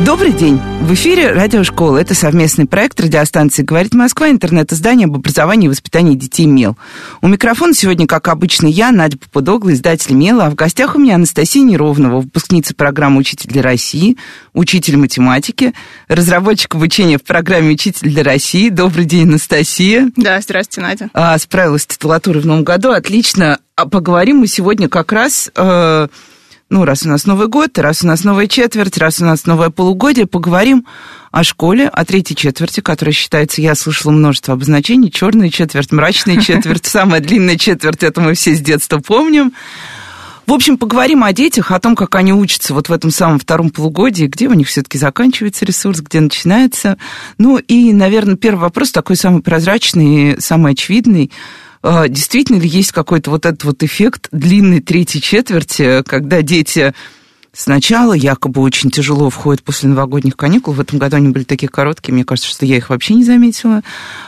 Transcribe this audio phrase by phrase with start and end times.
[0.00, 0.60] Добрый день!
[0.82, 1.98] В эфире Радиошкола.
[1.98, 6.76] Это совместный проект радиостанции «Говорит Москва», интернет-издание об образовании и воспитании детей МЕЛ.
[7.22, 11.14] У микрофона сегодня, как обычно, я, Надя Попудогла, издатель МЕЛа, а в гостях у меня
[11.14, 14.18] Анастасия Неровнова, выпускница программы «Учитель для России»,
[14.52, 15.72] учитель математики,
[16.08, 18.68] разработчик обучения в программе «Учитель для России».
[18.70, 20.10] Добрый день, Анастасия.
[20.16, 21.10] Да, здравствуйте, Надя.
[21.14, 23.60] А, справилась с титулатурой в новом году, отлично.
[23.76, 25.50] А поговорим мы сегодня как раз...
[25.54, 26.08] Э,
[26.74, 29.70] ну, раз у нас Новый год, раз у нас новая четверть, раз у нас новое
[29.70, 30.84] полугодие, поговорим
[31.30, 36.84] о школе, о третьей четверти, которая считается, я слышала множество обозначений, черная четверть, мрачная четверть,
[36.84, 39.52] самая длинная четверть, это мы все с детства помним.
[40.48, 43.70] В общем, поговорим о детях, о том, как они учатся вот в этом самом втором
[43.70, 46.98] полугодии, где у них все-таки заканчивается ресурс, где начинается.
[47.38, 51.30] Ну и, наверное, первый вопрос такой самый прозрачный, самый очевидный–
[52.08, 56.94] действительно ли есть какой-то вот этот вот эффект длинной третьей четверти, когда дети
[57.54, 60.74] сначала якобы очень тяжело входят после новогодних каникул.
[60.74, 63.82] В этом году они были такие короткие, мне кажется, что я их вообще не заметила.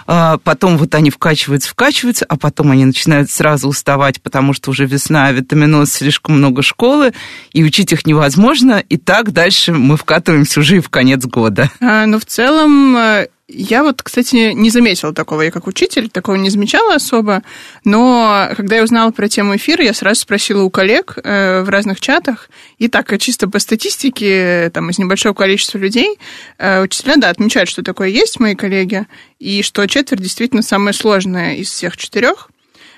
[0.06, 4.86] А, потом вот они вкачиваются, вкачиваются, а потом они начинают сразу уставать, потому что уже
[4.86, 7.12] весна, витаминоз, слишком много школы,
[7.52, 8.82] и учить их невозможно.
[8.88, 11.70] И так дальше мы вкатываемся уже и в конец года.
[11.80, 16.34] А, ну, в целом, э, я вот, кстати, не заметила такого, я как учитель такого
[16.34, 17.42] не замечала особо,
[17.84, 22.00] но когда я узнала про тему эфира, я сразу спросила у коллег э, в разных
[22.00, 26.18] чатах, и так чисто по статистике, там, из небольшого количества людей,
[26.58, 29.06] э, учителя, да, отмечают, что такое есть, мои коллеги,
[29.38, 32.50] и что четверть действительно самая сложная из всех четырех,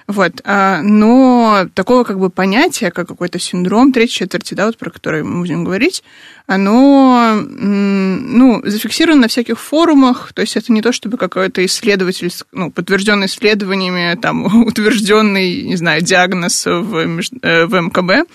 [0.08, 0.40] вот.
[0.44, 5.22] А, но такого как бы понятия, как какой-то синдром третьей четверти, да, вот про который
[5.22, 6.02] мы будем говорить,
[6.46, 12.70] оно ну, зафиксировано на всяких форумах, то есть это не то, чтобы какой-то исследователь, ну,
[12.70, 18.26] подтвержденный исследованиями, там, утвержденный, не знаю, диагноз в, э, в МКБ.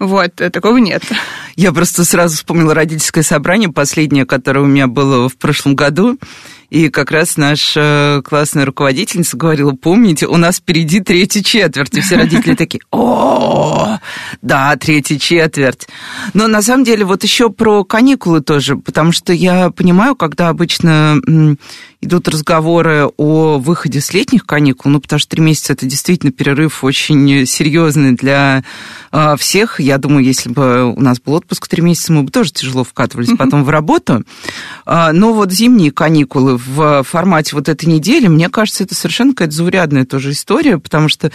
[0.00, 1.04] Вот, э, такого нет.
[1.54, 6.18] Я просто сразу вспомнила родительское собрание, последнее, которое у меня было в прошлом году,
[6.72, 11.92] и как раз наша классная руководительница говорила, помните, у нас впереди третья четверть.
[11.98, 13.98] И все родители такие, о,
[14.40, 15.86] да, третья четверть.
[16.32, 21.20] Но на самом деле вот еще про каникулы тоже, потому что я понимаю, когда обычно
[22.02, 26.82] идут разговоры о выходе с летних каникул, ну, потому что три месяца это действительно перерыв
[26.82, 28.64] очень серьезный для
[29.12, 29.78] э, всех.
[29.78, 33.36] Я думаю, если бы у нас был отпуск три месяца, мы бы тоже тяжело вкатывались
[33.38, 34.24] потом в работу.
[34.86, 39.54] Э, но вот зимние каникулы в формате вот этой недели, мне кажется, это совершенно какая-то
[39.54, 41.30] заурядная тоже история, потому что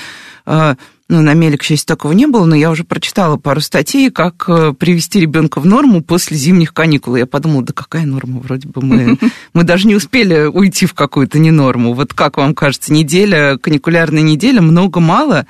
[0.45, 0.75] э,
[1.09, 4.43] ну, на Меле, к счастью, такого не было, но я уже прочитала пару статей, как
[4.49, 7.15] э, привести ребенка в норму после зимних каникул.
[7.15, 8.41] Я подумала, да какая норма?
[8.41, 9.17] Вроде бы мы,
[9.53, 11.93] мы даже не успели уйти в какую-то ненорму.
[11.93, 15.47] Вот как вам кажется, неделя, каникулярная неделя, много-мало?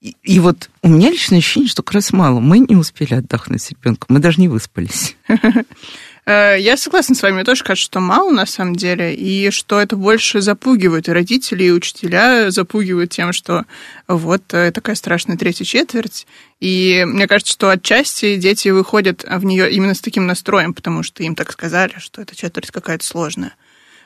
[0.00, 2.40] И, и вот у меня личное ощущение, что как раз мало.
[2.40, 5.14] Мы не успели отдохнуть с ребенком, мы даже не выспались.
[6.30, 9.80] Э, я согласна с вами, мне тоже кажется, что мало на самом деле, и что
[9.80, 13.64] это больше запугивает и родители, и учителя запугивают тем, что
[14.06, 16.28] вот э, такая страшная третья четверть.
[16.60, 21.24] И мне кажется, что отчасти дети выходят в нее именно с таким настроем, потому что
[21.24, 23.54] им так сказали, что эта четверть какая-то сложная.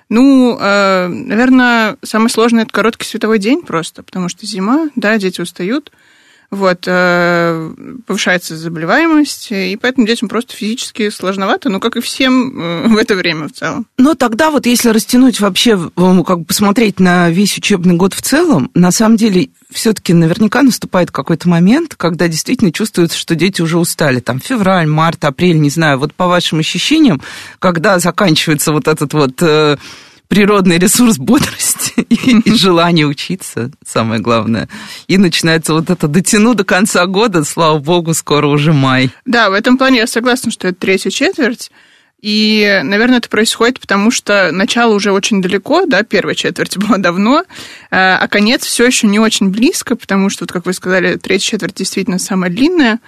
[0.09, 5.43] Ну, э, наверное, самое сложное это короткий световой день просто, потому что зима, да, дети
[5.43, 5.93] устают.
[6.51, 7.71] Вот, э,
[8.07, 13.15] повышается заболеваемость, и поэтому детям просто физически сложновато, ну, как и всем э, в это
[13.17, 13.87] время в целом.
[13.99, 18.71] Но тогда вот если растянуть вообще, как бы посмотреть на весь учебный год в целом,
[18.75, 24.21] на самом деле все-таки наверняка наступает какой-то момент, когда действительно чувствуется, что дети уже устали.
[24.21, 25.99] Там февраль, март, апрель, не знаю.
[25.99, 27.21] Вот по вашим ощущениям,
[27.59, 29.77] когда заканчивается вот этот вот э,
[30.35, 34.69] природный ресурс бодрости и, и желание учиться, самое главное.
[35.07, 39.11] И начинается вот это дотяну до конца года, слава богу, скоро уже май.
[39.25, 41.71] Да, в этом плане я согласна, что это третья четверть.
[42.21, 47.43] И, наверное, это происходит потому, что начало уже очень далеко, да, первая четверть была давно,
[47.43, 47.45] э,
[47.91, 51.75] а конец все еще не очень близко, потому что, вот, как вы сказали, третья четверть
[51.75, 52.99] действительно самая длинная.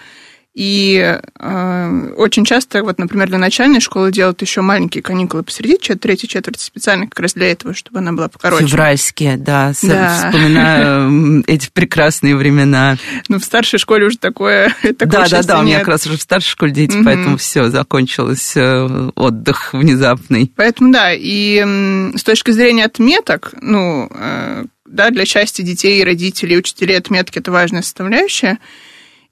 [0.57, 6.01] И э, очень часто, вот, например, для начальной школы делают еще маленькие каникулы посреди чет
[6.01, 8.67] третьей четверти специально как раз для этого, чтобы она была покороче.
[8.67, 10.31] Февральские, да, да.
[10.31, 12.97] вспоминаю эти прекрасные времена.
[13.29, 16.23] Ну, в старшей школе уже такое, Да, да, да, у меня как раз уже в
[16.23, 20.51] старшей школе дети, поэтому все, закончилось э, отдых внезапный.
[20.57, 26.97] Поэтому, да, и с точки зрения отметок, ну, э, да, для части детей, родителей, учителей
[26.97, 28.59] отметки это важная составляющая.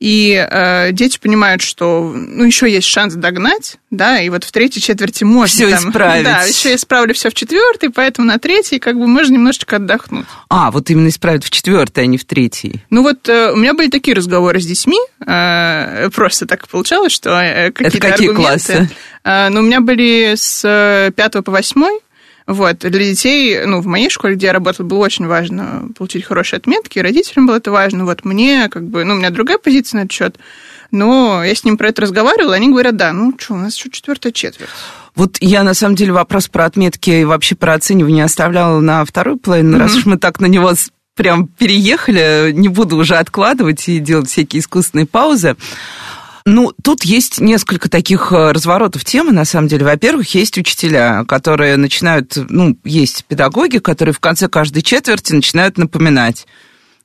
[0.04, 4.82] И э, дети понимают, что ну, еще есть шанс догнать, да, и вот в третьей
[4.82, 6.24] четверти можно все там, исправить.
[6.24, 10.26] Да, еще исправлю все в четвертой, поэтому на третьей как бы можно немножечко отдохнуть.
[10.50, 12.84] А, вот именно исправить в четвертой, а не в третьей.
[12.90, 17.40] Ну вот э, у меня были такие разговоры с детьми, э, просто так получалось, что
[17.40, 18.42] э, какие-то Это какие аргументы.
[18.42, 18.90] классы?
[19.24, 21.98] Э, ну, у меня были с пятого по восьмой,
[22.46, 26.58] вот, для детей, ну, в моей школе, где я работала, было очень важно получить хорошие
[26.58, 28.04] отметки, и родителям было это важно.
[28.04, 30.36] Вот мне, как бы, ну, у меня другая позиция на этот счет,
[30.90, 33.90] но я с ним про это разговаривала, они говорят, да, ну, что, у нас еще
[33.90, 34.68] четвертая четверть.
[35.14, 39.38] Вот я, на самом деле, вопрос про отметки и вообще про оценивание оставляла на вторую
[39.38, 39.80] половину, mm-hmm.
[39.80, 40.72] раз уж мы так на него
[41.16, 45.56] прям переехали, не буду уже откладывать и делать всякие искусственные паузы.
[46.46, 49.86] Ну, тут есть несколько таких э, разворотов темы, на самом деле.
[49.86, 56.46] Во-первых, есть учителя, которые начинают, ну, есть педагоги, которые в конце каждой четверти начинают напоминать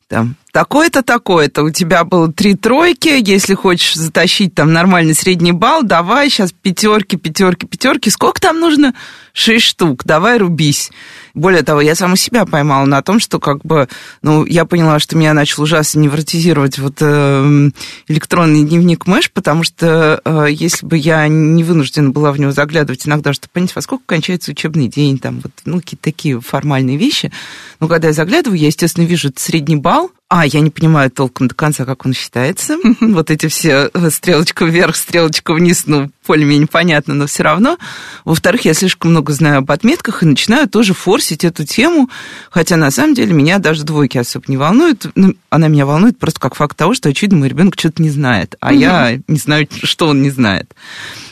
[0.10, 5.84] там, такое-то, такое-то, у тебя было три тройки, если хочешь затащить там нормальный средний балл,
[5.84, 8.94] давай сейчас пятерки, пятерки, пятерки, сколько там нужно?
[9.34, 10.92] Шесть штук, давай рубись.
[11.34, 13.88] Более того, я сама себя поймала на том, что как бы,
[14.22, 17.70] ну, я поняла, что меня начал ужасно невротизировать вот э,
[18.08, 23.08] электронный дневник Мэш, потому что э, если бы я не вынуждена была в него заглядывать
[23.08, 27.32] иногда, чтобы понять, во сколько кончается учебный день, там вот, ну, какие-то такие формальные вещи,
[27.80, 31.56] но когда я заглядываю, я, естественно, вижу средний балл, а, я не понимаю толком до
[31.56, 32.78] конца, как он считается.
[33.00, 37.78] Вот эти все э, стрелочка вверх, стрелочка вниз, ну, более-менее понятно, но все равно.
[38.24, 42.10] Во-вторых, я слишком много знаю об отметках и начинаю тоже форсить эту тему,
[42.52, 45.08] хотя на самом деле меня даже двойки особо не волнуют.
[45.16, 48.56] Ну, она меня волнует просто как факт того, что, очевидно, мой ребенок что-то не знает,
[48.60, 50.76] а я не знаю, что он не знает.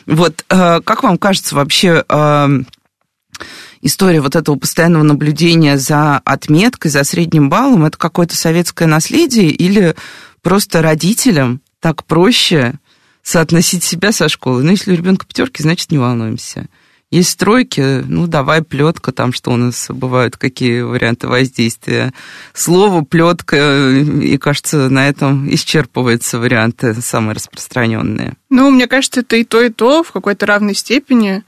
[0.08, 2.48] Вот, э, как вам кажется вообще э,
[3.82, 9.96] история вот этого постоянного наблюдения за отметкой, за средним баллом, это какое-то советское наследие или
[10.42, 12.76] просто родителям так проще
[13.24, 14.64] соотносить себя со школой?
[14.64, 16.68] Ну, если у ребенка пятерки, значит, не волнуемся.
[17.10, 22.12] Есть стройки, ну, давай плетка, там что у нас бывают, какие варианты воздействия.
[22.54, 28.34] Слово плетка, и кажется, на этом исчерпываются варианты самые распространенные.
[28.50, 31.44] Ну, мне кажется, это и то, и то в какой-то равной степени.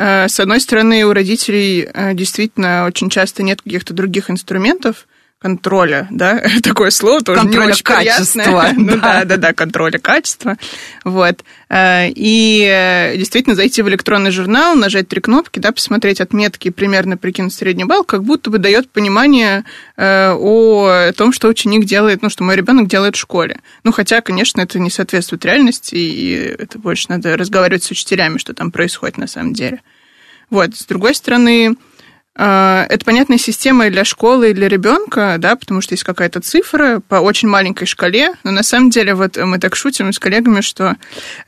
[0.00, 5.06] Э, с одной стороны, у родителей э, действительно очень часто нет каких-то других инструментов
[5.40, 8.72] контроля, да, такое слово тоже контроля не очень качества, приятное.
[8.76, 10.56] ну да, да, да, контроля качества,
[11.04, 11.44] вот.
[11.70, 17.16] Э, и действительно зайти в электронный журнал, нажать три кнопки, да, посмотреть отметки и примерно
[17.16, 19.64] прикинуть средний балл, как будто бы дает понимание
[19.96, 23.60] о том, что ученик делает, ну, что мой ребенок делает в школе.
[23.84, 28.54] Ну, хотя, конечно, это не соответствует реальности, и это больше надо разговаривать с учителями, что
[28.54, 29.80] там происходит на самом деле.
[30.50, 31.74] Вот, с другой стороны, э,
[32.40, 37.16] это понятная система для школы, и для ребенка, да, потому что есть какая-то цифра по
[37.16, 40.96] очень маленькой шкале, но на самом деле вот мы так шутим с коллегами, что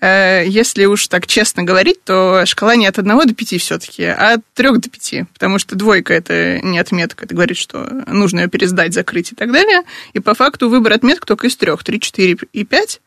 [0.01, 4.35] э, если уж так честно говорить, то шкала не от 1 до 5 все-таки, а
[4.35, 8.49] от 3 до 5, потому что двойка это не отметка, это говорит, что нужно ее
[8.49, 12.37] пересдать, закрыть и так далее, и по факту выбор отметок только из трех, 3, 4
[12.53, 13.01] и 5,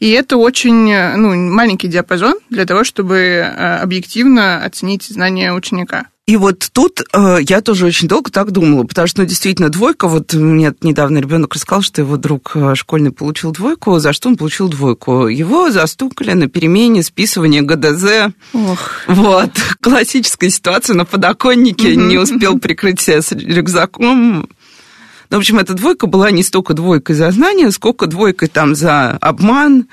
[0.00, 6.06] и это очень ну, маленький диапазон для того, чтобы э, объективно оценить знания ученика.
[6.30, 10.06] И вот тут э, я тоже очень долго так думала, потому что, ну, действительно, двойка,
[10.06, 14.36] вот мне недавно ребенок рассказал, что его друг э, школьный получил двойку, за что он
[14.36, 15.26] получил двойку?
[15.26, 18.32] Его застукали на перемене списывания ГДЗ.
[18.52, 18.78] Ох.
[19.08, 24.48] Вот, классическая ситуация на подоконнике, не успел прикрыть себя с рюкзаком,
[25.30, 29.18] ну, в общем, эта двойка была не столько двойкой за знание, сколько двойкой там за
[29.20, 29.88] обман,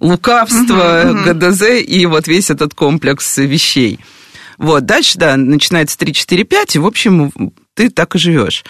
[0.00, 1.24] лукавство.
[1.24, 3.98] ГДЗ и вот весь этот комплекс вещей.
[4.58, 7.32] Вот, дальше, да, начинается 3, 4, 5, и, в общем,
[7.74, 8.64] ты так и живешь.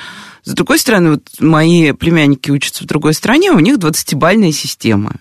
[0.44, 5.16] С другой стороны, вот мои племянники учатся в другой стране, у них 20-бальная система.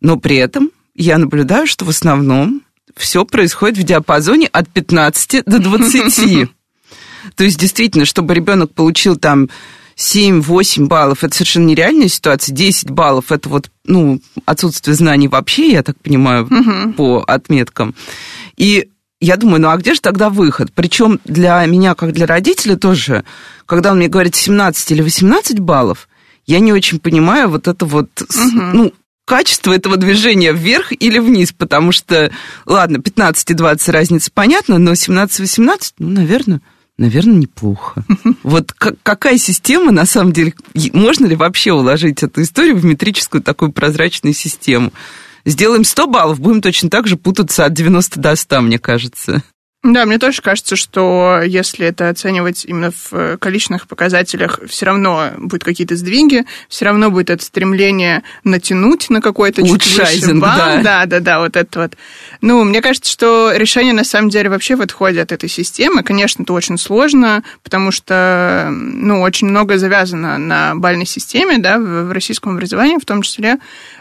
[0.00, 2.62] Но при этом я наблюдаю, что в основном
[2.94, 6.50] все происходит в диапазоне от 15 до 20.
[7.36, 9.48] То есть, действительно, чтобы ребенок получил там
[9.96, 12.54] 7-8 баллов– это совершенно нереальная ситуация.
[12.54, 16.92] 10 баллов– это вот, ну, отсутствие знаний вообще, я так понимаю, угу.
[16.94, 17.94] по отметкам.
[18.56, 18.88] И
[19.20, 20.72] я думаю, ну а где же тогда выход?
[20.74, 23.24] Причем для меня, как для родителя тоже,
[23.66, 26.08] когда он мне говорит 17 или 18 баллов,
[26.46, 28.60] я не очень понимаю вот это вот, угу.
[28.72, 28.92] ну,
[29.26, 32.32] качество этого движения вверх или вниз, потому что,
[32.66, 36.60] ладно, 15 и 20 разница понятна, но 17-18, ну, наверное,
[36.98, 38.02] наверное, неплохо.
[38.42, 40.54] Вот какая система, на самом деле,
[40.92, 44.92] можно ли вообще уложить эту историю в метрическую такую прозрачную систему?
[45.44, 49.42] Сделаем 100 баллов, будем точно так же путаться от 90 до 100, мне кажется.
[49.82, 55.30] Да, мне тоже кажется, что если это оценивать именно в э, количественных показателях, все равно
[55.38, 60.54] будут какие-то сдвиги, все равно будет это стремление натянуть на какой-то чуть выше балл.
[60.54, 60.82] Да.
[60.82, 61.96] да, да, да, вот это вот.
[62.42, 66.02] Ну, мне кажется, что решение на самом деле вообще в отходе от этой системы.
[66.02, 72.12] Конечно, это очень сложно, потому что, ну, очень много завязано на балльной системе, да, в
[72.12, 73.56] российском образовании, в том числе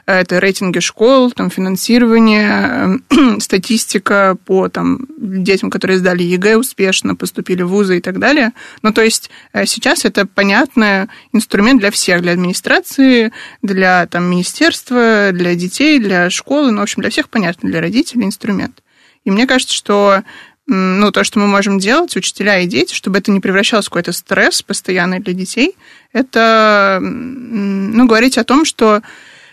[0.05, 2.99] это рейтинги школ, там, финансирование,
[3.39, 8.53] статистика по там, детям, которые сдали ЕГЭ успешно, поступили в вузы и так далее.
[8.81, 15.31] Ну, то есть э, сейчас это понятный инструмент для всех, для администрации, для там, министерства,
[15.31, 18.81] для детей, для школы, ну, в общем, для всех понятно, для родителей инструмент.
[19.25, 20.23] И мне кажется, что
[20.69, 24.11] ну, то, что мы можем делать, учителя и дети, чтобы это не превращалось в какой-то
[24.11, 25.75] стресс постоянный для детей,
[26.13, 29.01] это, ну, говорить о том, что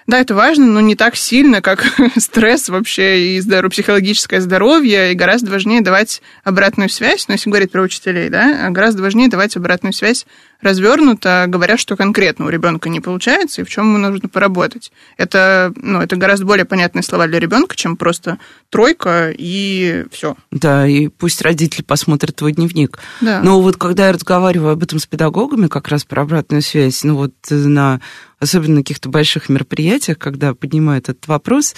[0.06, 1.84] да, это важно, но не так сильно, как
[2.16, 3.72] стресс вообще и здоров...
[3.72, 9.02] психологическое здоровье, и гораздо важнее давать обратную связь, ну, если говорить про учителей, да, гораздо
[9.02, 10.26] важнее давать обратную связь
[10.60, 14.92] развернуто, говоря, что конкретно у ребенка не получается и в чем ему нужно поработать.
[15.16, 18.38] Это, ну, это гораздо более понятные слова для ребенка, чем просто
[18.70, 20.36] тройка и все.
[20.50, 22.98] Да, и пусть родители посмотрят твой дневник.
[23.20, 23.40] Да.
[23.42, 27.16] Но вот когда я разговариваю об этом с педагогами, как раз про обратную связь, ну
[27.16, 28.00] вот на
[28.38, 31.75] особенно на каких-то больших мероприятиях, когда поднимают этот вопрос,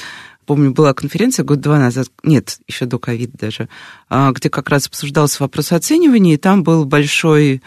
[0.48, 3.68] помню, была конференция год-два назад, нет, еще до ковида даже,
[4.08, 7.62] а, где как раз обсуждался вопрос оценивания, и там был большой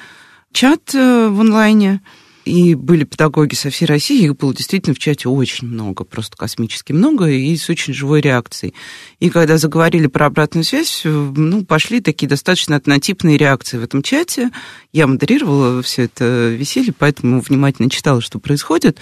[0.51, 2.01] чат э, в онлайне,
[2.45, 6.91] и были педагоги со всей России, их было действительно в чате очень много, просто космически
[6.91, 8.73] много, и с очень живой реакцией.
[9.19, 14.49] И когда заговорили про обратную связь, ну, пошли такие достаточно однотипные реакции в этом чате.
[14.91, 18.97] Я модерировала все это веселье, поэтому внимательно читала, что происходит.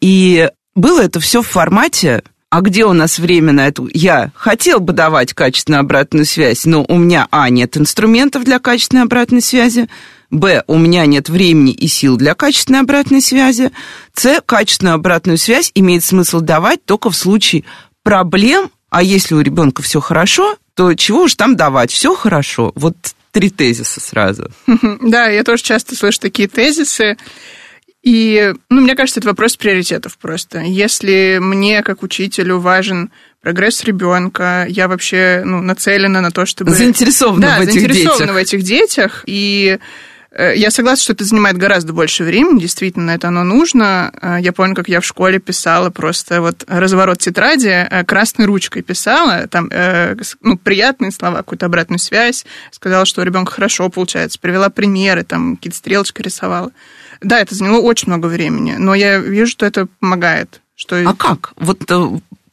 [0.00, 2.22] И было это все в формате
[2.54, 3.90] а где у нас время на эту?
[3.92, 9.02] Я хотел бы давать качественную обратную связь, но у меня, а, нет инструментов для качественной
[9.02, 9.88] обратной связи,
[10.34, 13.70] б, у меня нет времени и сил для качественной обратной связи,
[14.14, 17.64] с, качественную обратную связь имеет смысл давать только в случае
[18.02, 22.72] проблем, а если у ребенка все хорошо, то чего уж там давать, все хорошо.
[22.74, 22.96] Вот
[23.32, 24.50] три тезиса сразу.
[25.00, 27.16] Да, я тоже часто слышу такие тезисы.
[28.02, 30.60] И, ну, мне кажется, это вопрос приоритетов просто.
[30.60, 33.10] Если мне, как учителю, важен
[33.40, 36.72] прогресс ребенка, я вообще ну, нацелена на то, чтобы...
[36.72, 38.34] Заинтересована да, в этих заинтересована детях.
[38.34, 39.24] в этих детях.
[39.26, 39.78] И
[40.36, 44.12] я согласна, что это занимает гораздо больше времени, действительно, это оно нужно.
[44.20, 48.82] Э, я помню, как я в школе писала просто вот разворот тетради, э, красной ручкой
[48.82, 49.70] писала, там,
[50.40, 55.56] ну, приятные слова, какую-то обратную связь, сказала, что у ребенка хорошо получается, привела примеры, там,
[55.56, 56.72] какие-то стрелочки рисовала.
[57.20, 60.60] Да, это заняло очень много времени, но я вижу, что это помогает.
[60.76, 60.96] Что...
[61.08, 61.52] А как?
[61.56, 62.08] Вот, э,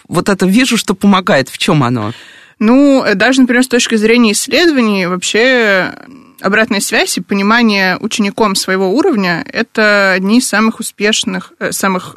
[0.08, 1.50] вот это вижу, что помогает.
[1.50, 2.14] В чем оно?
[2.60, 5.94] Ну, э, даже, например, с точки зрения исследований, вообще
[6.42, 12.16] обратная связь и понимание учеником своего уровня– это одни из самых успешных, э, самых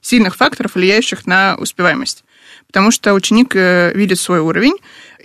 [0.00, 2.24] сильных факторов, влияющих на успеваемость.
[2.66, 4.76] Потому что ученик видит свой уровень,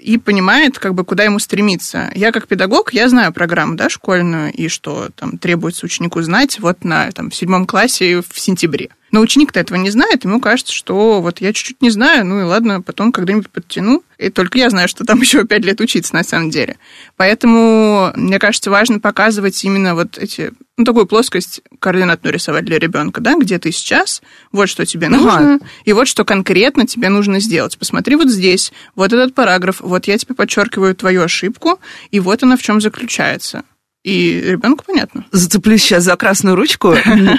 [0.03, 2.12] и понимает, как бы, куда ему стремиться.
[2.13, 6.83] Я как педагог, я знаю программу, да, школьную, и что там требуется ученику знать вот
[6.83, 8.89] на, там, в седьмом классе в сентябре.
[9.13, 12.43] Но ученик-то этого не знает, ему кажется, что вот я чуть-чуть не знаю, ну и
[12.43, 14.03] ладно, потом когда-нибудь подтяну.
[14.17, 16.77] И только я знаю, что там еще пять лет учиться на самом деле.
[17.15, 23.22] Поэтому, мне кажется, важно показывать именно вот эти, ну, такую плоскость координатную рисовать для ребенка,
[23.22, 25.65] да, где ты сейчас, вот что тебе нужно, ага.
[25.86, 27.77] и вот что конкретно тебе нужно сделать.
[27.77, 31.79] Посмотри вот здесь, вот этот параграф, вот я тебе подчеркиваю твою ошибку,
[32.12, 33.63] и вот она в чем заключается.
[34.03, 35.25] И ребенку понятно.
[35.31, 36.93] Зацеплюсь сейчас за красную ручку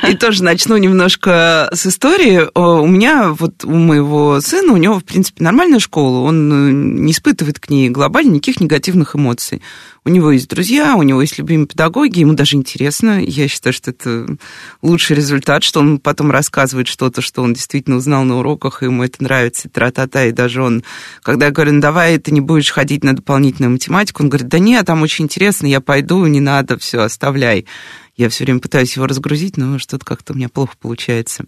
[0.09, 2.49] и тоже начну немножко с истории.
[2.55, 7.13] У меня, вот у моего сына, у него, в принципе, нормальная школа, он э, не
[7.13, 9.61] испытывает к ней глобально никаких негативных эмоций.
[10.07, 13.25] У него есть друзья, у него есть любимые педагоги, ему даже интересно.
[13.25, 14.37] Я считаю, что это
[14.83, 19.03] лучший результат, что он потом рассказывает что-то, что он действительно узнал на уроках, и ему
[19.03, 20.85] это нравится, и тра-та-та, и даже он,
[21.23, 24.59] когда я говорю, ну давай ты не будешь ходить на дополнительную математику, он говорит, да
[24.59, 27.65] нет, там очень интересно, я пойду, не надо, все, оставляй.
[28.17, 31.47] Я все время пытаюсь его разгрузить, но что-то как-то у меня плохо получается.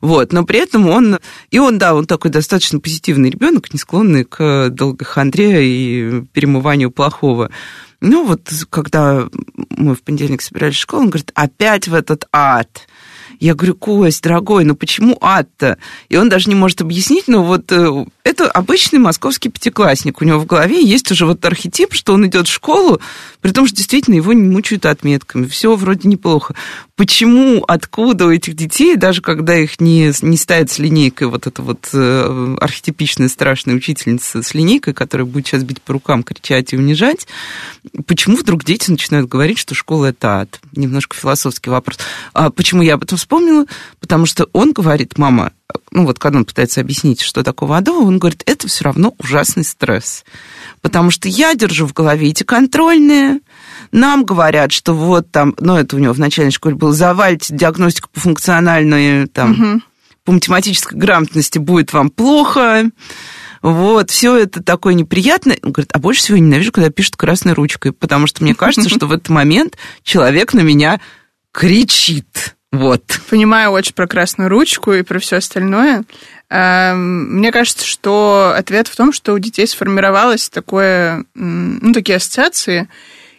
[0.00, 1.18] Вот, но при этом он,
[1.50, 7.50] и он, да, он такой достаточно позитивный ребенок, не склонный к долгохандре и перемыванию плохого.
[8.08, 9.26] Ну вот, когда
[9.70, 12.86] мы в понедельник собирались в школу, он говорит, опять в этот ад.
[13.40, 15.78] Я говорю, Кость, дорогой, ну почему ад-то?
[16.08, 20.20] И он даже не может объяснить, но вот э, это обычный московский пятиклассник.
[20.20, 23.00] У него в голове есть уже вот архетип, что он идет в школу,
[23.40, 25.46] при том, что действительно его не мучают отметками.
[25.46, 26.54] Все вроде неплохо.
[26.96, 31.62] Почему, откуда у этих детей, даже когда их не, не ставят с линейкой, вот эта
[31.62, 36.76] вот э, архетипичная страшная учительница с линейкой, которая будет сейчас бить по рукам, кричать и
[36.76, 37.28] унижать,
[38.06, 40.60] почему вдруг дети начинают говорить, что школа это ад?
[40.72, 41.98] Немножко философский вопрос.
[42.32, 43.66] А почему я об этом вспомнила?
[44.00, 45.52] Потому что он говорит, мама,
[45.90, 49.64] ну вот когда он пытается объяснить, что такое вода, он говорит, это все равно ужасный
[49.64, 50.24] стресс.
[50.80, 53.40] Потому что я держу в голове эти контрольные,
[53.90, 58.08] нам говорят, что вот там, ну это у него в начальной школе было, завалите диагностику
[58.12, 59.82] по функциональной, там, угу.
[60.24, 62.90] по математической грамотности будет вам плохо,
[63.62, 65.58] вот, все это такое неприятное.
[65.62, 68.88] Он говорит, а больше всего я ненавижу, когда пишут красной ручкой, потому что мне кажется,
[68.88, 71.00] что в этот момент человек на меня
[71.52, 72.55] кричит.
[72.76, 73.02] Вот.
[73.30, 76.04] Понимаю очень про красную ручку и про все остальное.
[76.50, 82.88] Эм, мне кажется, что ответ в том, что у детей сформировалось такое, ну, такие ассоциации,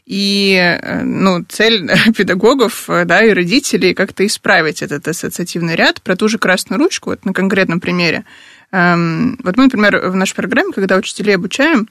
[0.07, 6.27] и э, ну, цель педагогов да, и родителей как-то исправить этот ассоциативный ряд про ту
[6.27, 8.25] же красную ручку, вот на конкретном примере.
[8.71, 11.87] Эм, вот мы, например, в нашей программе, когда учителей обучаем,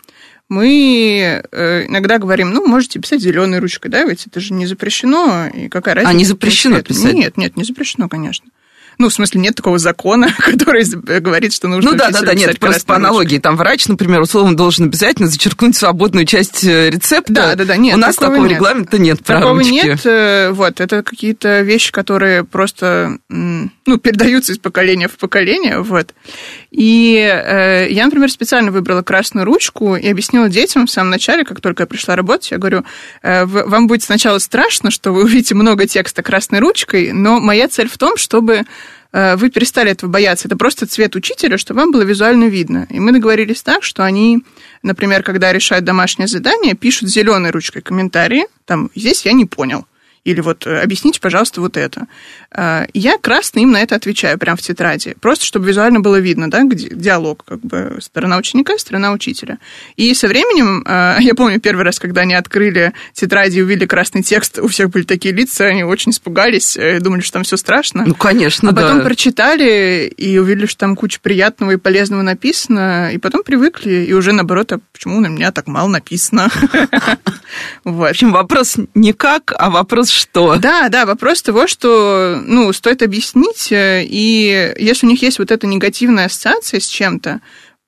[0.48, 5.48] мы э, иногда говорим, ну, можете писать зеленой ручкой, да, ведь это же не запрещено,
[5.48, 6.10] и какая разница?
[6.10, 7.14] А не запрещено писать?
[7.14, 8.48] Нет, нет, не запрещено, конечно.
[8.98, 10.84] Ну, в смысле, нет такого закона, который
[11.20, 13.38] говорит, что нужно Ну да, да, да, нет, просто по аналогии.
[13.38, 17.32] Там врач, например, условно должен обязательно зачеркнуть свободную часть э, рецепта.
[17.32, 17.96] Да, да, да, нет.
[17.96, 18.52] У нас такого, нет.
[18.52, 19.22] регламента нет.
[19.22, 20.00] Такого нет.
[20.06, 26.14] Э, вот, это какие-то вещи, которые просто, ну, передаются из поколения в поколение, вот.
[26.70, 31.60] И э, я, например, специально выбрала красную ручку и объяснила детям в самом начале, как
[31.60, 32.84] только я пришла работать, я говорю,
[33.22, 37.88] э, вам будет сначала страшно, что вы увидите много текста красной ручкой, но моя цель
[37.88, 38.64] в том, чтобы Э,
[39.36, 40.46] вы перестали этого бояться.
[40.46, 42.86] Это просто цвет учителя, чтобы вам было визуально видно.
[42.90, 44.44] И мы договорились так, что они,
[44.82, 48.46] например, когда решают домашнее задание, пишут зеленой ручкой комментарии.
[48.66, 49.86] Там, здесь я не понял.
[50.26, 52.08] Или вот э, объясните, пожалуйста, вот это.
[52.50, 55.14] А, я красно им на это отвечаю прямо в тетради.
[55.20, 59.58] Просто чтобы визуально было видно, да, где диалог, как бы сторона ученика, сторона учителя.
[59.94, 64.24] И со временем, а, я помню первый раз, когда они открыли тетради и увидели красный
[64.24, 68.02] текст, у всех были такие лица, они очень испугались, э, думали, что там все страшно.
[68.04, 68.82] Ну, конечно, а да.
[68.82, 74.12] потом прочитали и увидели, что там куча приятного и полезного написано, и потом привыкли, и
[74.12, 76.50] уже наоборот, а почему на меня так мало написано?
[77.84, 80.56] В общем, вопрос не как, а вопрос что?
[80.56, 85.50] Да, да, вопрос того, что, ну, стоит объяснить, э, и если у них есть вот
[85.50, 87.40] эта негативная ассоциация с чем-то,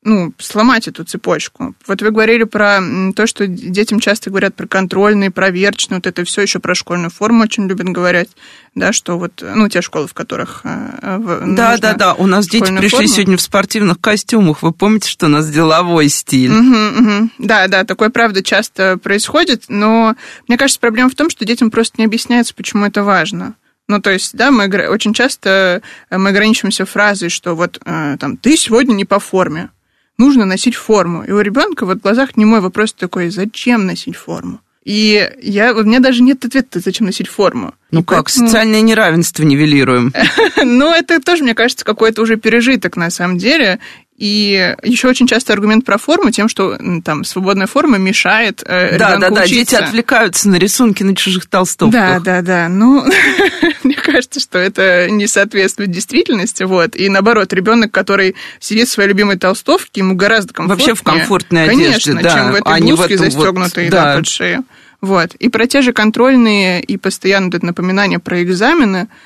[0.09, 1.75] ну, сломать эту цепочку.
[1.87, 2.81] Вот вы говорили про
[3.15, 7.45] то, что детям часто говорят про контрольные, проверочные, вот это все еще про школьную форму
[7.45, 8.31] очень любят говорить,
[8.75, 12.71] да, что вот, ну, те школы, в которых э, Да, да, да, у нас дети
[12.73, 13.09] пришли форму.
[13.09, 16.53] сегодня в спортивных костюмах, вы помните, что у нас деловой стиль?
[16.53, 17.31] Угу, угу.
[17.39, 20.17] Да, да, такое, правда, часто происходит, но
[20.49, 23.55] мне кажется, проблема в том, что детям просто не объясняется, почему это важно.
[23.89, 28.37] Ну, то есть, да, мы очень часто э, мы ограничиваемся фразой, что вот э, там
[28.37, 29.71] ты сегодня не по форме
[30.19, 31.25] нужно носить форму.
[31.25, 34.61] И у ребенка вот в глазах не мой вопрос такой, зачем носить форму?
[34.85, 37.75] И я, у меня даже нет ответа, зачем носить форму.
[37.91, 38.47] Ну и как, поэтому...
[38.47, 40.15] социальное неравенство нивелируем.
[40.57, 43.81] ну, это тоже, мне кажется, какой-то уже пережиток на самом деле.
[44.19, 49.17] И еще очень часто аргумент про форму тем, что там свободная форма мешает э, Да,
[49.17, 49.55] да, да, учиться.
[49.55, 51.93] дети отвлекаются на рисунки на чужих толстовках.
[51.93, 52.69] Да, да, да.
[52.69, 53.05] Ну,
[53.85, 56.65] мне кажется, что это не соответствует действительности.
[56.65, 56.97] Вот.
[56.97, 60.89] И наоборот, ребенок, который сидит в своей любимой толстовке, ему гораздо комфортнее.
[60.89, 62.35] Вообще в комфортной конечно, одежде, да.
[62.35, 64.17] чем в этой а блузке, застегнутой вот, да.
[64.17, 64.65] под шею.
[65.01, 65.37] Вот.
[65.37, 69.07] И про те же контрольные и постоянно это напоминание про экзамены–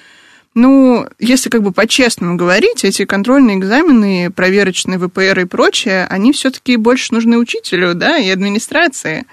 [0.55, 6.77] ну, если как бы по-честному говорить, эти контрольные экзамены, проверочные ВПР и прочее, они все-таки
[6.77, 9.25] больше нужны учителю, да, и администрации.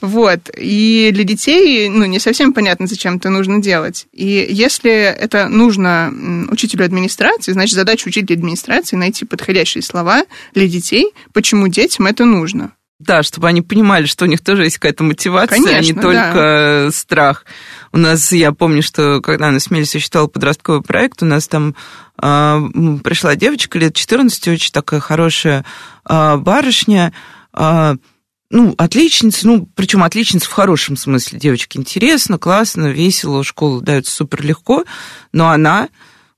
[0.00, 0.50] Вот.
[0.56, 4.06] И для детей, ну, не совсем понятно, зачем это нужно делать.
[4.12, 6.12] И если это нужно
[6.50, 12.72] учителю администрации, значит, задача учителя администрации найти подходящие слова для детей, почему детям это нужно.
[13.06, 16.84] Да, чтобы они понимали, что у них тоже есть какая-то мотивация, Конечно, а не только
[16.86, 16.90] да.
[16.90, 17.44] страх.
[17.92, 21.74] У нас, я помню, что когда на Смелись я читала подростковый проект, у нас там
[22.20, 22.60] э,
[23.04, 25.64] пришла девочка лет 14, очень такая хорошая
[26.08, 27.12] э, барышня,
[27.52, 27.96] э,
[28.50, 31.38] ну, отличница, ну, причем отличница в хорошем смысле.
[31.38, 34.84] Девочка интересно, классно, весело, школу дается супер легко,
[35.32, 35.88] но она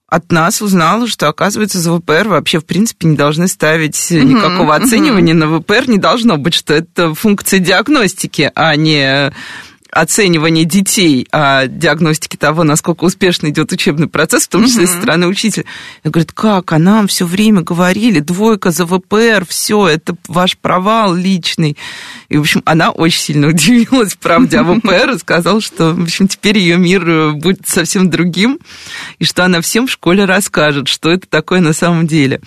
[0.08, 5.34] от нас узнала, что, оказывается, за ВПР вообще, в принципе, не должны ставить никакого оценивания.
[5.34, 9.32] На ВПР не должно быть, что это функция диагностики, а не
[10.00, 14.86] оценивания детей, а диагностики того, насколько успешно идет учебный процесс, в том числе mm-hmm.
[14.86, 15.64] со стороны учителя.
[16.04, 21.14] Я говорю, как, а нам все время говорили, двойка за ВПР, все, это ваш провал
[21.14, 21.76] личный.
[22.28, 26.28] И, в общем, она очень сильно удивилась правде о ВПР и сказала, что, в общем,
[26.28, 28.58] теперь ее мир будет совсем другим,
[29.18, 32.40] и что она всем в школе расскажет, что это такое на самом деле.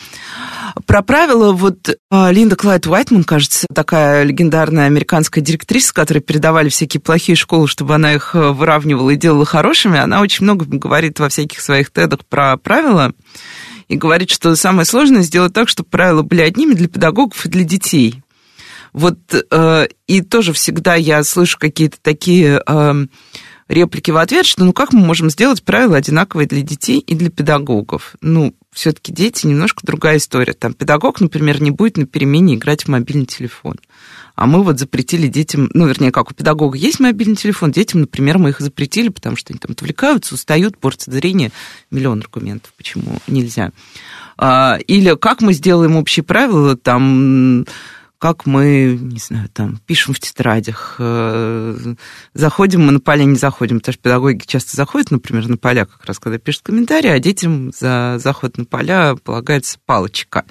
[0.85, 7.01] Про правила вот а, Линда Клайд Уайтман, кажется, такая легендарная американская директриса, которой передавали всякие
[7.01, 11.29] плохие школы, чтобы она их э, выравнивала и делала хорошими, она очень много говорит во
[11.29, 13.13] всяких своих тедах про правила
[13.87, 17.63] и говорит, что самое сложное сделать так, чтобы правила были одними для педагогов и для
[17.63, 18.21] детей.
[18.93, 23.05] Вот э, и тоже всегда я слышу какие-то такие э,
[23.67, 27.29] реплики в ответ, что ну как мы можем сделать правила одинаковые для детей и для
[27.29, 28.15] педагогов?
[28.21, 30.53] Ну, все-таки дети немножко другая история.
[30.53, 33.75] Там педагог, например, не будет на перемене играть в мобильный телефон.
[34.35, 38.37] А мы вот запретили детям, ну, вернее, как у педагога есть мобильный телефон, детям, например,
[38.37, 41.51] мы их запретили, потому что они там отвлекаются, устают, портят зрение.
[41.91, 43.71] Миллион аргументов, почему нельзя.
[44.37, 47.65] А, или как мы сделаем общие правила, там
[48.19, 51.95] как мы, не знаю, там, пишем в тетрадях, э,
[52.33, 56.03] заходим мы на поля, не заходим, потому что педагоги часто заходят, например, на поля, как
[56.05, 60.43] раз когда пишут комментарии, а детям за заход на поля полагается палочка.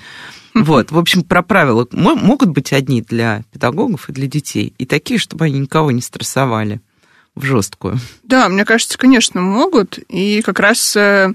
[0.55, 5.21] Вот, в общем, про правила могут быть одни для педагогов и для детей, и такие,
[5.21, 6.81] чтобы они никого не стрессовали
[7.35, 7.99] в жесткую.
[8.23, 11.35] Да, мне кажется, конечно, могут, и как раз э,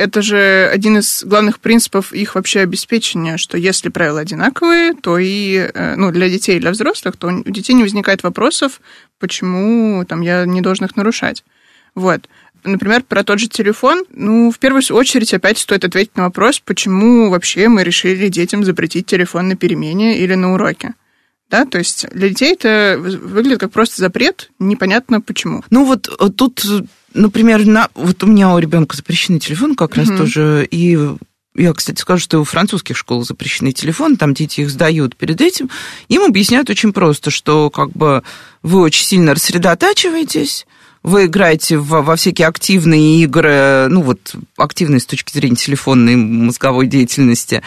[0.00, 5.70] это же один из главных принципов их вообще обеспечения, что если правила одинаковые, то и
[5.72, 8.80] э, ну, для детей и для взрослых, то у детей не возникает вопросов,
[9.18, 11.44] почему там, я не должен их нарушать.
[11.94, 12.28] Вот.
[12.64, 14.04] Например, про тот же телефон.
[14.10, 19.06] Ну, в первую очередь опять стоит ответить на вопрос, почему вообще мы решили детям запретить
[19.06, 20.94] телефон на перемене или на уроке.
[21.50, 25.64] Да, то есть для детей это выглядит как просто запрет, непонятно почему.
[25.70, 26.64] Ну вот э, тут
[27.14, 30.18] например, на, вот у меня у ребенка запрещенный телефон как раз mm-hmm.
[30.18, 30.98] тоже, и
[31.54, 35.68] я, кстати, скажу, что у французских школ запрещенный телефон, там дети их сдают перед этим.
[36.08, 38.22] Им объясняют очень просто, что как бы
[38.62, 40.66] вы очень сильно рассредотачиваетесь,
[41.02, 46.86] вы играете в, во всякие активные игры, ну вот активные с точки зрения телефонной мозговой
[46.86, 47.62] деятельности.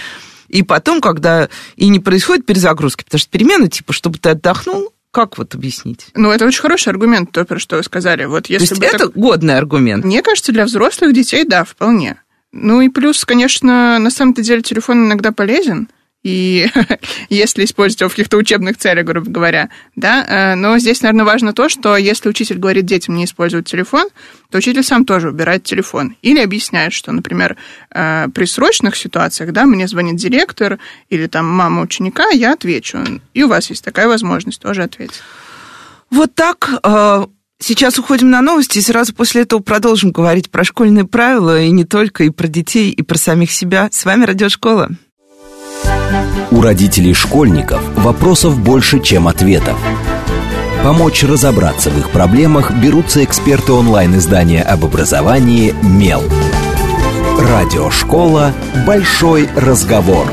[0.48, 5.38] И потом, когда и не происходит перезагрузки, потому что перемена, типа, чтобы ты отдохнул, как
[5.38, 6.08] вот объяснить?
[6.16, 8.26] Ну, это очень хороший аргумент, то, про что вы сказали.
[8.26, 9.16] Вот если То есть это так...
[9.16, 10.04] годный аргумент?
[10.04, 12.20] Мне кажется, для взрослых детей, да, вполне.
[12.52, 15.88] Ну и плюс, конечно, на самом-то деле телефон иногда полезен
[16.24, 16.70] и
[17.30, 21.54] если использовать его в каких-то учебных целях, грубо говоря, да, э, но здесь, наверное, важно
[21.54, 24.08] то, что если учитель говорит детям не использовать телефон,
[24.50, 27.58] то учитель сам тоже убирает телефон или объясняет, что, например,
[27.92, 33.00] э, при срочных ситуациях, да, мне звонит директор или там мама ученика, я отвечу,
[33.34, 35.22] и у вас есть такая возможность тоже ответить.
[36.10, 37.26] Вот так э,
[37.66, 41.86] Сейчас уходим на новости, и сразу после этого продолжим говорить про школьные правила, и не
[41.86, 43.88] только, и про детей, и про самих себя.
[43.90, 44.90] С вами Радиошкола.
[46.52, 49.78] У родителей школьников вопросов больше, чем ответов.
[50.84, 56.22] Помочь разобраться в их проблемах берутся эксперты онлайн-издания об образовании «Мел».
[57.40, 58.54] Радиошкола
[58.86, 60.28] «Большой разговор».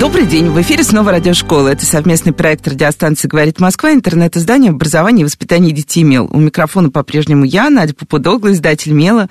[0.00, 1.68] Добрый день, в эфире снова Радиошкола.
[1.68, 6.28] Это совместный проект радиостанции «Говорит Москва», интернет-издание образования и воспитания детей «Мел».
[6.30, 9.28] У микрофона по-прежнему я, Надя Попудогла, издатель «Мела».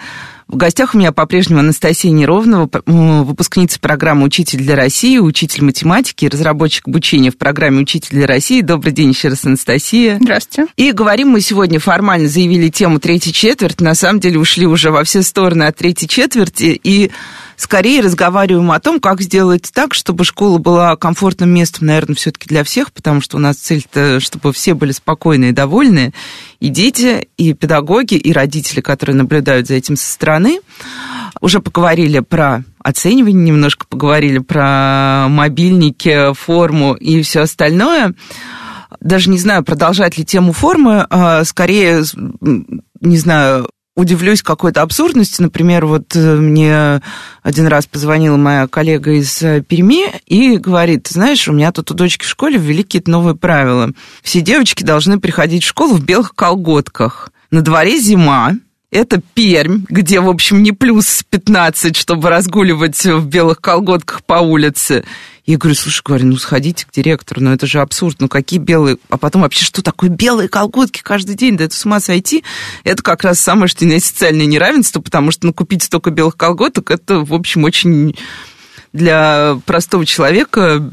[0.53, 6.87] В гостях у меня по-прежнему Анастасия Неровнова, выпускница программы «Учитель для России», учитель математики, разработчик
[6.87, 8.61] обучения в программе «Учитель для России».
[8.61, 10.19] Добрый день еще раз, Анастасия.
[10.21, 10.71] Здравствуйте.
[10.77, 15.03] И говорим мы сегодня, формально заявили тему третьей четверти, на самом деле ушли уже во
[15.03, 17.09] все стороны от третьей четверти, и
[17.55, 22.63] скорее разговариваем о том, как сделать так, чтобы школа была комфортным местом, наверное, все-таки для
[22.63, 26.13] всех, потому что у нас цель-то, чтобы все были спокойны и довольны,
[26.59, 30.59] и дети, и педагоги, и родители, которые наблюдают за этим со стороны.
[31.41, 38.13] Уже поговорили про оценивание, немножко поговорили про мобильники, форму и все остальное.
[38.99, 42.03] Даже не знаю, продолжать ли тему формы, а скорее,
[43.01, 45.41] не знаю, удивлюсь какой-то абсурдности.
[45.41, 47.01] Например, вот э, мне
[47.41, 51.93] один раз позвонила моя коллега из э, Перми и говорит, знаешь, у меня тут у
[51.93, 53.91] дочки в школе ввели какие-то новые правила.
[54.21, 57.29] Все девочки должны приходить в школу в белых колготках.
[57.51, 58.53] На дворе зима,
[58.93, 65.03] это Пермь, где, в общем, не плюс 15, чтобы разгуливать в белых колготках по улице.
[65.45, 68.97] Я говорю, слушай, говорю, ну сходите к директору, ну это же абсурд, ну какие белые...
[69.09, 71.57] А потом вообще, что такое белые колготки каждый день?
[71.57, 72.45] Да это с ума сойти.
[72.85, 76.91] Это как раз самое, что не социальное неравенство, потому что ну, купить столько белых колготок,
[76.91, 78.15] это, в общем, очень
[78.93, 80.89] для простого человека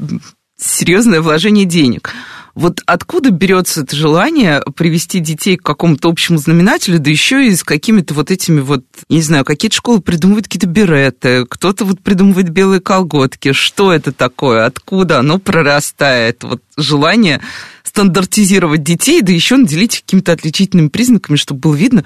[0.57, 2.13] серьезное вложение денег.
[2.53, 7.63] Вот откуда берется это желание привести детей к какому-то общему знаменателю, да еще и с
[7.63, 12.81] какими-то вот этими вот, не знаю, какие-то школы придумывают какие-то береты, кто-то вот придумывает белые
[12.81, 13.53] колготки.
[13.53, 14.65] Что это такое?
[14.65, 16.43] Откуда оно прорастает?
[16.43, 17.41] Вот желание
[17.83, 22.05] стандартизировать детей, да еще наделить какими-то отличительными признаками, чтобы было видно,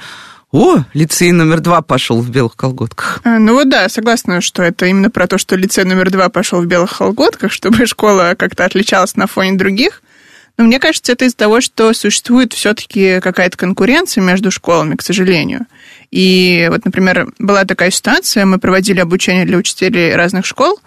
[0.52, 3.20] о, лицей номер два пошел в белых колготках.
[3.24, 6.62] А, ну вот да, согласна, что это именно про то, что лицей номер два пошел
[6.62, 10.02] в белых колготках, чтобы школа как-то отличалась на фоне других.
[10.58, 15.66] Но мне кажется, это из-за того, что существует все-таки какая-то конкуренция между школами, к сожалению.
[16.12, 20.80] И вот, например, была такая ситуация, мы проводили обучение для учителей разных школ,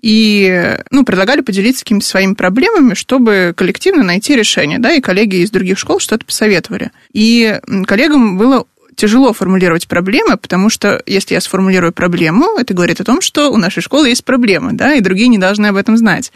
[0.00, 5.50] и ну, предлагали поделиться какими-то своими проблемами, чтобы коллективно найти решение, да, и коллеги из
[5.50, 6.92] других школ что-то посоветовали.
[7.12, 8.66] И коллегам было
[8.98, 13.56] тяжело формулировать проблемы, потому что если я сформулирую проблему, это говорит о том, что у
[13.56, 16.32] нашей школы есть проблемы, да, и другие не должны об этом знать.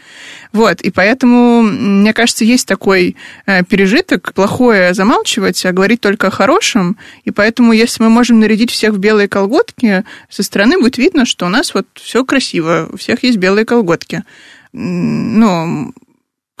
[0.53, 6.31] Вот, и поэтому, мне кажется, есть такой э, пережиток, плохое замалчивать, а говорить только о
[6.31, 6.95] хорошем,
[7.25, 11.45] и поэтому, если мы можем нарядить всех в белые колготки, со стороны будет видно, что
[11.45, 14.23] у нас вот все красиво, у всех есть белые колготки.
[14.71, 15.93] Ну,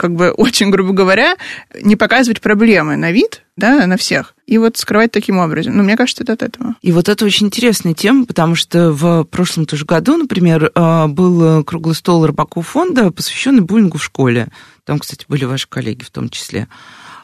[0.03, 1.37] как бы очень грубо говоря,
[1.81, 5.77] не показывать проблемы на вид, да, на всех, и вот скрывать таким образом.
[5.77, 6.75] Ну, мне кажется, это от этого.
[6.81, 11.63] И вот это очень интересная тема, потому что в прошлом тоже году, например, а, был
[11.63, 14.49] круглый стол Рыбаков фонда, посвященный буллингу в школе.
[14.83, 16.67] Там, кстати, были ваши коллеги в том числе.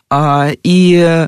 [0.09, 1.27] А, и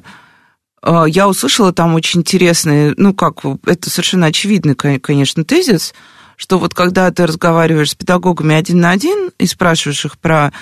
[0.81, 5.93] а, я услышала там очень интересный, ну как, это совершенно очевидный, конечно, тезис,
[6.37, 10.53] что вот когда ты разговариваешь с педагогами один на один и спрашиваешь их про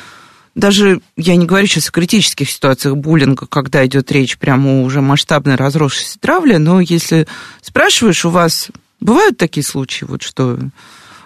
[0.59, 5.55] даже я не говорю сейчас о критических ситуациях буллинга, когда идет речь прямо уже масштабной
[5.55, 7.27] разросшейся травли, но если
[7.61, 8.69] спрашиваешь, у вас
[8.99, 10.59] бывают такие случаи, вот что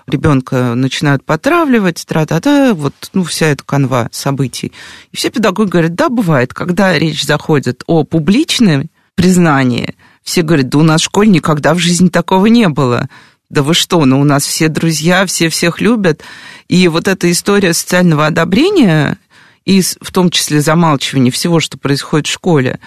[0.07, 4.71] ребенка начинают потравливать, тра-та-та, вот, ну, вся эта канва событий.
[5.11, 10.77] И все педагоги говорят, да, бывает, когда речь заходит о публичном признании, все говорят, да
[10.77, 13.09] у нас в школе никогда в жизни такого не было
[13.53, 16.21] да вы что, ну у нас все друзья, все всех любят.
[16.67, 19.17] И вот эта история социального одобрения,
[19.65, 22.79] и в том числе замалчивания всего, что происходит в школе,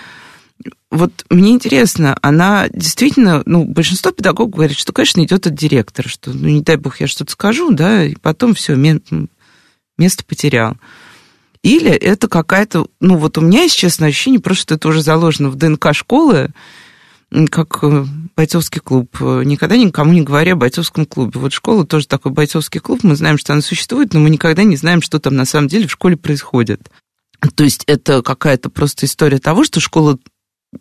[0.90, 6.32] вот мне интересно, она действительно, ну, большинство педагогов говорит, что, конечно, идет от директора, что,
[6.32, 10.76] ну, не дай бог, я что-то скажу, да, и потом все, место потерял.
[11.62, 15.56] Или это какая-то, ну, вот у меня есть, честно, ощущение, просто это уже заложено в
[15.56, 16.50] ДНК школы,
[17.50, 18.04] как э,
[18.36, 19.20] бойцовский клуб.
[19.20, 21.40] Никогда никому не говоря о бойцовском клубе.
[21.40, 23.00] Вот школа тоже такой бойцовский клуб.
[23.02, 25.86] Мы знаем, что она существует, но мы никогда не знаем, что там на самом деле
[25.86, 26.88] в школе происходит.
[27.54, 30.18] То есть это какая-то просто история того, что школа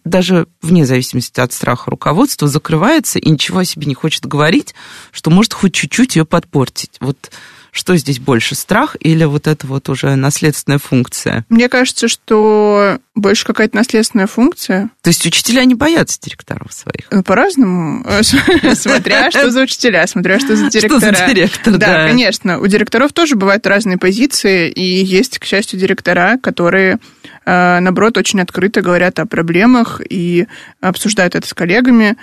[0.04, 4.76] даже вне зависимости от страха руководства закрывается и ничего о себе не хочет говорить,
[5.12, 6.92] что может хоть чуть-чуть ее подпортить.
[7.00, 7.32] Вот
[7.76, 11.44] что здесь больше, страх или вот это вот уже наследственная функция?
[11.50, 14.90] Мне кажется, что больше какая-то наследственная функция.
[15.02, 17.08] То есть учителя не боятся директоров своих?
[17.12, 18.06] Ну, по-разному.
[18.22, 21.00] Смотря что за учителя, смотря что за директора.
[21.16, 21.88] Что за директор, да.
[21.88, 22.60] Да, конечно.
[22.60, 27.00] У директоров тоже бывают разные позиции, и есть, к счастью, директора, которые
[27.46, 30.48] э, наоборот, очень открыто говорят о проблемах и
[30.80, 32.16] обсуждают это с коллегами.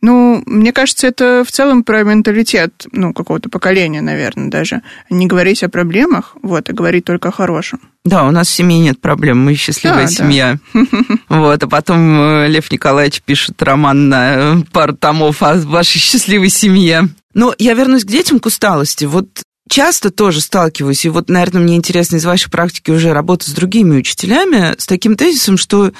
[0.00, 4.82] Ну, мне кажется, это в целом про менталитет, ну, какого-то поколения, наверное, даже.
[5.10, 7.80] Не говорить о проблемах, вот, а говорить только о хорошем.
[8.04, 10.58] Да, у нас в семье нет проблем, мы счастливая а, семья.
[10.72, 10.80] Да.
[11.28, 16.48] Вот, а потом э, Лев Николаевич пишет роман на э, пару томов о вашей счастливой
[16.48, 17.08] семье.
[17.34, 19.04] Но я вернусь к детям, к усталости.
[19.04, 23.52] Вот часто тоже сталкиваюсь, и вот, наверное, мне интересно из вашей практики уже работать с
[23.52, 25.92] другими учителями, с таким тезисом, что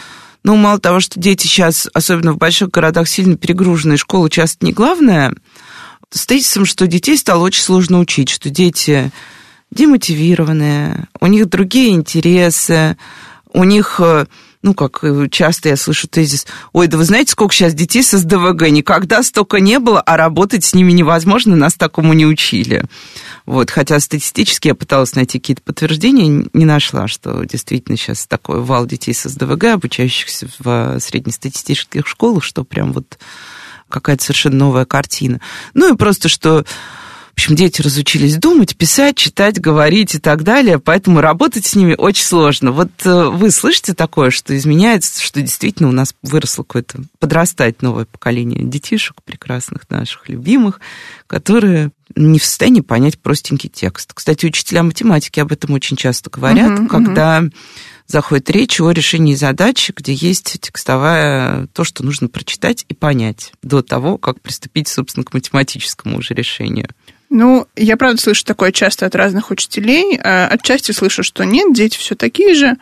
[0.45, 4.73] ну, мало того, что дети сейчас, особенно в больших городах, сильно перегружены, школа часто не
[4.73, 5.35] главное,
[6.11, 9.11] с тезисом, что детей стало очень сложно учить, что дети
[9.71, 12.97] демотивированные, у них другие интересы,
[13.53, 14.27] у них, э,
[14.63, 18.69] ну, как часто я слышу тезис, ой, да вы знаете, сколько сейчас детей с СДВГ,
[18.71, 22.85] никогда столько не было, а работать с ними невозможно, нас такому не учили.
[23.47, 28.85] Вот, хотя статистически я пыталась найти какие-то подтверждения, не нашла, что действительно сейчас такой вал
[28.85, 33.19] детей с СДВГ, обучающихся в среднестатистических школах, что прям вот
[33.89, 35.41] какая-то совершенно новая картина.
[35.73, 36.65] Ну и просто, что
[37.39, 41.95] в общем, дети разучились думать, писать, читать, говорить и так далее, поэтому работать с ними
[41.97, 42.73] очень сложно.
[42.73, 48.07] Вот э, вы слышите такое, что изменяется, что действительно у нас выросло какое-то, подрастает новое
[48.07, 50.81] поколение детишек прекрасных наших, любимых,
[51.29, 54.15] которые не в состоянии понять простенький текст.
[54.15, 57.53] Кстати, учителя математики об этом очень часто говорят, uh-huh, когда uh-huh.
[58.09, 63.81] заходит речь о решении задачи, где есть текстовая, то, что нужно прочитать и понять до
[63.83, 66.89] того, как приступить, собственно, к математическому уже решению.
[67.31, 70.19] Ну, я правда слышу такое часто от разных учителей.
[70.23, 72.77] А отчасти слышу, что нет, дети все такие же.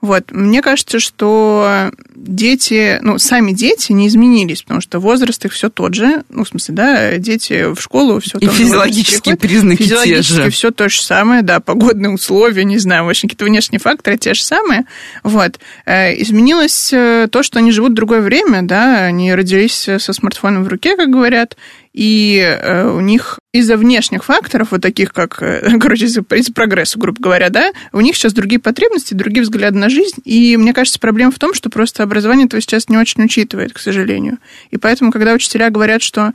[0.00, 5.70] Вот, мне кажется, что дети, ну, сами дети не изменились, потому что возраст их все
[5.70, 10.42] тот же, ну, в смысле, да, дети в школу все И физиологические признаки физиологически те
[10.44, 10.50] же.
[10.50, 14.34] все то же самое, да, погодные условия, не знаю, в общем, какие-то внешние факторы те
[14.34, 14.84] же самые,
[15.24, 15.58] вот.
[15.84, 20.62] Э, изменилось э, то, что они живут в другое время, да, они родились со смартфоном
[20.62, 21.56] в руке, как говорят,
[21.98, 26.96] и э, у них из-за внешних факторов, вот таких как, э, короче, из-за, из прогресса,
[26.96, 31.00] грубо говоря, да, у них сейчас другие потребности, другие взгляды на жизнь, и мне кажется,
[31.00, 34.38] проблема в том, что просто образование этого сейчас не очень учитывает, к сожалению.
[34.70, 36.34] И поэтому, когда учителя говорят, что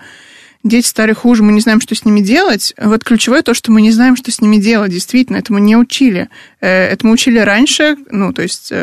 [0.66, 2.74] дети стали хуже, мы не знаем, что с ними делать.
[2.78, 4.92] Вот ключевое то, что мы не знаем, что с ними делать.
[4.92, 6.28] Действительно, этому не учили.
[6.60, 8.74] Э, этому учили раньше, ну, то есть,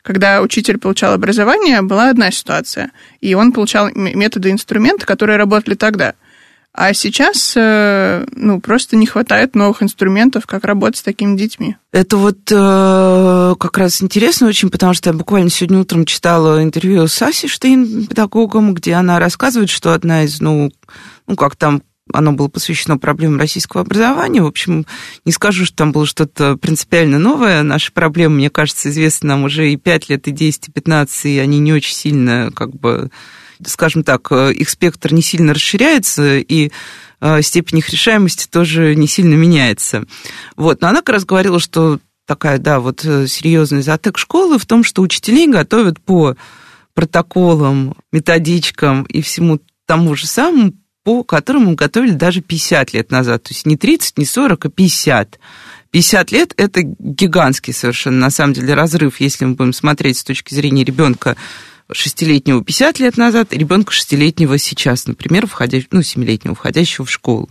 [0.00, 2.90] когда учитель получал образование, была одна ситуация,
[3.20, 6.14] и он получал методы и инструменты, которые работали тогда.
[6.74, 11.76] А сейчас, э, ну, просто не хватает новых инструментов, как работать с такими детьми.
[11.92, 17.08] Это вот э, как раз интересно очень, потому что я буквально сегодня утром читала интервью
[17.08, 20.72] с Асей Штейн, педагогом, где она рассказывает, что одна из, ну,
[21.26, 21.82] ну, как там
[22.12, 24.42] оно было посвящено проблемам российского образования.
[24.42, 24.86] В общем,
[25.24, 27.62] не скажу, что там было что-то принципиально новое.
[27.62, 31.38] Наши проблемы, мне кажется, известны нам уже и 5 лет, и 10, и 15, и
[31.38, 33.10] они не очень сильно как бы
[33.66, 36.70] скажем так, э, их спектр не сильно расширяется, и
[37.20, 40.04] э, степень их решаемости тоже не сильно меняется.
[40.56, 40.80] Вот.
[40.80, 44.84] Но она как раз говорила, что такая, да, вот э, серьезный затык школы в том,
[44.84, 46.36] что учителей готовят по
[46.94, 50.72] протоколам, методичкам и всему тому же самому,
[51.04, 53.44] по которому готовили даже 50 лет назад.
[53.44, 55.38] То есть не 30, не 40, а 50.
[55.90, 60.54] 50 лет– это гигантский совершенно, на самом деле, разрыв, если мы будем смотреть с точки
[60.54, 61.36] зрения ребенка
[61.92, 67.50] шестилетнего 50 лет назад и ребенка шестилетнего сейчас, например, входя, ну, семилетнего, входящего в школу.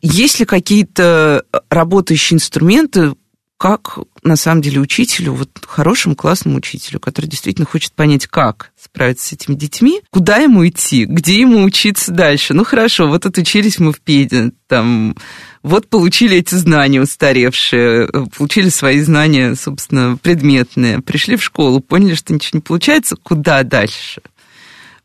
[0.00, 3.14] Есть ли какие-то работающие инструменты,
[3.62, 9.28] как на самом деле учителю, вот хорошему классному учителю, который действительно хочет понять, как справиться
[9.28, 12.54] с этими детьми, куда ему идти, где ему учиться дальше.
[12.54, 15.16] Ну хорошо, вот отучились мы в ПЕДе, там,
[15.62, 22.32] вот получили эти знания устаревшие, получили свои знания, собственно, предметные, пришли в школу, поняли, что
[22.32, 24.22] ничего не получается, куда дальше?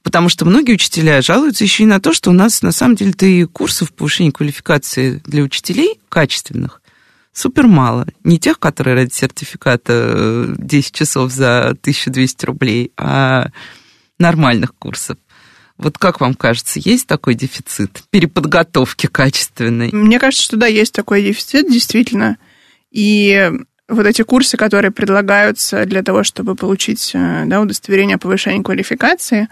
[0.03, 3.25] Потому что многие учителя жалуются еще и на то, что у нас на самом деле-то
[3.25, 6.81] и курсов повышения квалификации для учителей качественных
[7.37, 8.07] супер мало.
[8.23, 13.49] Не тех, которые ради сертификата 10 э, часов за 1200 рублей, а
[14.17, 15.17] нормальных курсов.
[15.77, 19.91] Вот как вам кажется, есть такой дефицит переподготовки качественной?
[19.91, 22.37] Мне кажется, что да, есть такой дефицит, действительно.
[22.91, 23.51] И
[23.87, 29.49] вот эти курсы, которые предлагаются для того, чтобы получить э, да, удостоверение о повышении квалификации,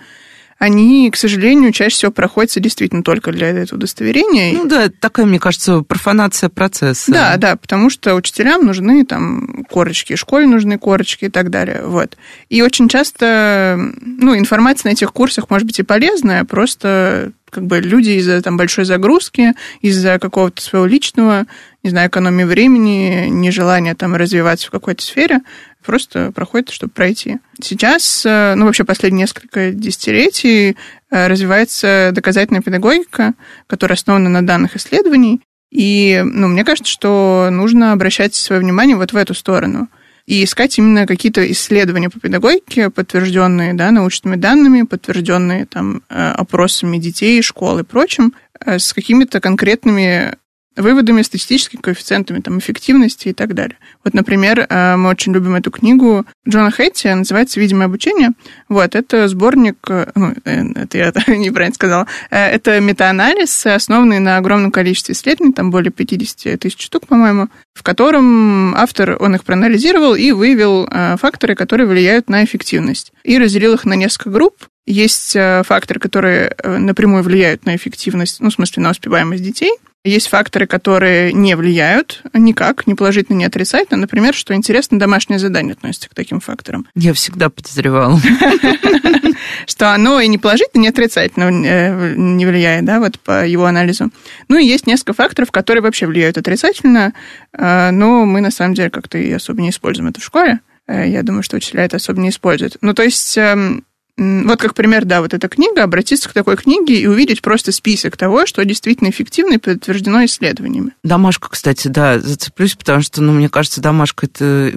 [0.58, 4.54] они, к сожалению, чаще всего проходятся действительно только для этого удостоверения.
[4.54, 7.12] Ну да, такая, мне кажется, профанация процесса.
[7.12, 11.82] Да, да, потому что учителям нужны там корочки, школе нужны корочки и так далее.
[11.86, 12.18] Вот.
[12.50, 17.80] И очень часто, ну, информация на этих курсах может быть и полезная, просто как бы
[17.80, 21.46] люди из-за там большой загрузки, из-за какого-то своего личного,
[21.84, 25.40] не знаю, экономии времени, нежелания там развиваться в какой-то сфере,
[25.86, 27.38] просто проходит, чтобы пройти.
[27.62, 30.76] Сейчас, э, ну, вообще последние несколько десятилетий
[31.10, 33.34] э, развивается доказательная педагогика,
[33.68, 35.42] которая основана на данных исследований.
[35.72, 39.88] И, ну, мне кажется, что нужно обращать свое внимание вот в эту сторону
[40.26, 46.98] и искать именно какие-то исследования по педагогике, подтвержденные да, научными данными, подтвержденные там, э, опросами
[46.98, 48.34] детей, школ и прочим,
[48.66, 50.36] с какими-то конкретными
[50.76, 53.78] выводами, статистическими коэффициентами там, эффективности и так далее.
[54.04, 58.32] Вот, например, э, мы очень любим эту книгу Джона Хэтти, называется «Видимое обучение».
[58.68, 64.72] Вот, это сборник, э, ну, э, это я неправильно сказала, это метаанализ, основанный на огромном
[64.72, 70.32] количестве исследований, там более 50 тысяч штук, по-моему, в котором автор, он их проанализировал и
[70.32, 73.12] выявил факторы, которые влияют на эффективность.
[73.24, 74.56] И разделил их на несколько групп.
[74.86, 79.72] Есть факторы, которые напрямую влияют на эффективность, ну, в смысле, на успеваемость детей–
[80.10, 84.00] есть факторы, которые не влияют никак, ни положительно, ни отрицательно.
[84.00, 86.88] Например, что интересно, домашнее задание относится к таким факторам.
[86.96, 88.20] Я всегда подозревала.
[89.68, 94.10] Что оно и не положительно, ни отрицательно э, не влияет, да, вот по его анализу.
[94.48, 97.14] Ну и есть несколько факторов, которые вообще влияют отрицательно,
[97.54, 100.60] э, но мы на самом деле как-то и особо не используем это в школе.
[100.88, 102.78] Э, я думаю, что учителя это особо не используют.
[102.82, 103.86] Ну, то есть эм,
[104.18, 108.16] вот как пример, да, вот эта книга, обратиться к такой книге и увидеть просто список
[108.16, 110.92] того, что действительно эффективно и подтверждено исследованиями.
[111.04, 114.72] Домашка, кстати, да, зацеплюсь, потому что, ну, мне кажется, домашка это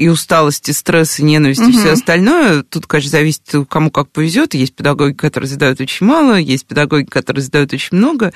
[0.00, 1.70] и усталость, и стресс, и ненависть, угу.
[1.70, 2.62] и все остальное.
[2.62, 4.54] Тут, конечно, зависит, кому как повезет.
[4.54, 8.32] Есть педагоги, которые задают очень мало, есть педагоги, которые задают очень много.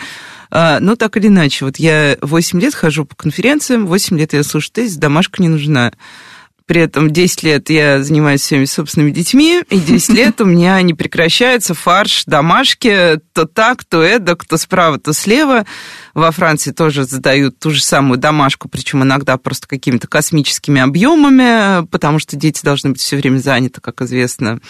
[0.51, 4.43] А, но так или иначе, вот я 8 лет хожу по конференциям, 8 лет я
[4.43, 5.93] слушаю тезис, домашка не нужна
[6.67, 10.95] При этом 10 лет я занимаюсь своими собственными детьми, и 10 лет у меня не
[10.95, 15.67] прекращается фарш домашки, то так, то эдак, то справа, то слева.
[16.15, 22.19] Во Франции тоже задают ту же самую домашку, причем иногда просто какими-то космическими объемами, потому
[22.19, 24.61] что дети должны быть все время заняты, как известно.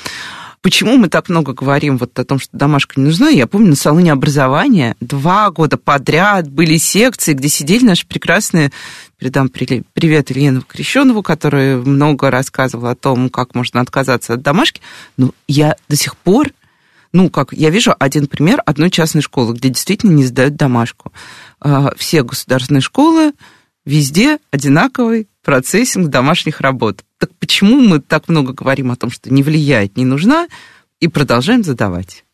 [0.65, 3.29] Почему мы так много говорим вот о том, что домашка не нужна?
[3.29, 8.73] Я помню, на салоне образования два года подряд были секции, где сидели наши прекрасные...
[9.19, 14.81] Передам привет Елену Крещенову, которая много рассказывала о том, как можно отказаться от домашки.
[15.19, 16.49] Но я до сих пор
[17.13, 21.13] ну, как, я вижу один пример одной частной школы, где действительно не сдают домашку.
[21.61, 23.35] А, все государственные школы,
[23.85, 27.05] везде одинаковый процессинг домашних работ.
[27.19, 30.49] Так почему мы так много говорим о том, что не влияет, не нужна,
[31.01, 32.25] и продолжаем задавать?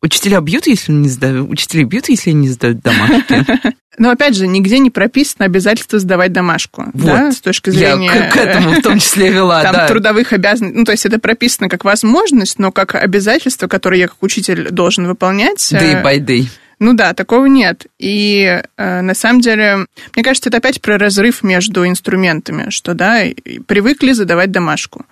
[0.00, 3.44] Учителя бьют, если не сдают, учителя бьют, если не сдают домашки.
[3.98, 7.04] Но опять же, нигде не прописано обязательство сдавать домашку, вот.
[7.04, 8.12] да, с точки зрения...
[8.14, 9.88] Я к, к этому в том числе вела, там, да.
[9.88, 10.78] трудовых обязанностей.
[10.78, 15.08] Ну, то есть это прописано как возможность, но как обязательство, которое я как учитель должен
[15.08, 15.72] выполнять.
[15.72, 16.46] Day by day.
[16.78, 17.86] Ну да, такого нет.
[17.98, 23.24] И э, на самом деле, мне кажется, это опять про разрыв между инструментами, что да,
[23.66, 25.04] привыкли задавать домашку.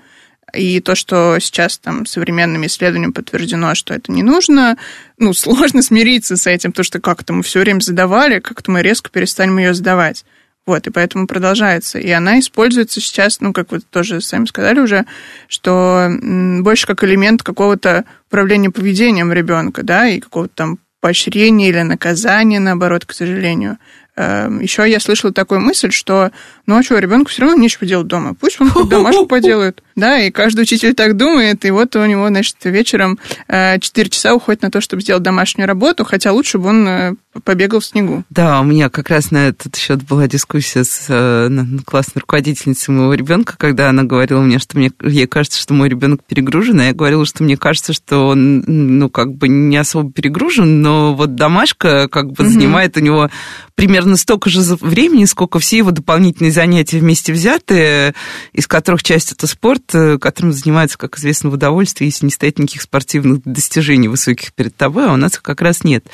[0.54, 4.78] И то, что сейчас там современными исследованиями подтверждено, что это не нужно,
[5.18, 9.10] ну, сложно смириться с этим, то что как-то мы все время задавали, как-то мы резко
[9.10, 10.24] перестанем ее задавать.
[10.66, 12.00] Вот, и поэтому продолжается.
[12.00, 15.04] И она используется сейчас, ну, как вы тоже сами сказали уже,
[15.46, 22.60] что больше как элемент какого-то управления поведением ребенка, да, и какого-то там поощрение или наказание,
[22.60, 23.78] наоборот, к сожалению.
[24.16, 26.30] Эм, Еще я слышала такую мысль, что,
[26.66, 29.82] ну а что, ребенку все равно нечего делать дома, пусть он домашку поделает.
[29.94, 34.34] Да, и каждый учитель так думает, и вот у него, значит, вечером 4 э, часа
[34.34, 37.14] уходит на то, чтобы сделать домашнюю работу, хотя лучше бы он э,
[37.44, 38.24] побегал в снегу.
[38.28, 41.48] Да, у меня как раз на этот счет была дискуссия с э,
[41.86, 46.20] классной руководительницей моего ребенка, когда она говорила мне, что мне, ей кажется, что мой ребенок
[46.26, 50.82] перегружен, а я говорила, что мне кажется, что он, ну, как бы не особо перегружен,
[50.82, 52.52] но вот домашка как бы угу.
[52.52, 53.30] занимает у него
[53.74, 58.14] примерно столько же времени, сколько все его дополнительные занятия вместе взятые,
[58.52, 62.58] из которых часть это спорт, Э, которым занимается, как известно, в удовольствии, если не стоит
[62.58, 66.06] никаких спортивных достижений высоких перед тобой, а у нас их как раз нет.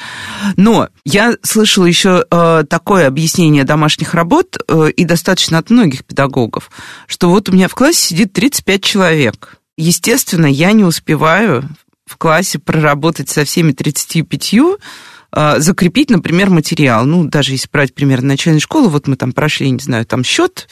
[0.57, 6.71] Но я слышала еще э, такое объяснение домашних работ, э, и достаточно от многих педагогов,
[7.07, 9.57] что вот у меня в классе сидит 35 человек.
[9.77, 11.69] Естественно, я не успеваю
[12.07, 14.55] в классе проработать со всеми 35
[15.35, 17.05] закрепить, например, материал.
[17.05, 20.69] Ну, даже если брать пример начальной школы, вот мы там прошли, не знаю, там счет,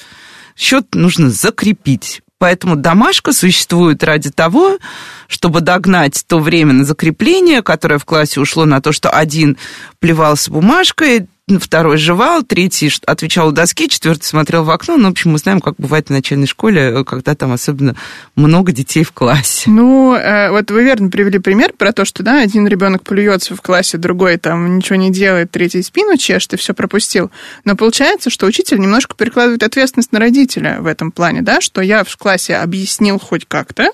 [0.57, 2.23] счет нужно закрепить.
[2.41, 4.79] Поэтому домашка существует ради того,
[5.29, 9.59] чтобы догнать то время на закрепление, которое в классе ушло на то, что один
[9.99, 11.29] плевался бумажкой,
[11.59, 14.97] второй жевал, третий отвечал у доски, четвертый смотрел в окно.
[14.97, 17.97] Ну, в общем, мы знаем, как бывает в начальной школе, когда там особенно
[18.37, 19.71] много детей в классе.
[19.71, 23.63] Ну, э, вот вы верно привели пример про то, что, да, один ребенок плюется в
[23.63, 27.31] классе, другой там ничего не делает, третий спину чешет и все пропустил.
[27.65, 32.05] Но получается, что учитель немножко перекладывает ответственность на родителя в этом плане, да, что я
[32.05, 33.91] в классе объяснил хоть как-то,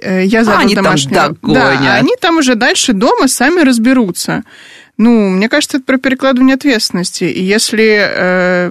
[0.00, 1.14] э, я задал а они домашнюю...
[1.14, 1.80] там догонят.
[1.82, 4.44] Да, они там уже дальше дома сами разберутся.
[5.02, 7.24] Ну, мне кажется, это про перекладывание ответственности.
[7.24, 8.70] И если, э,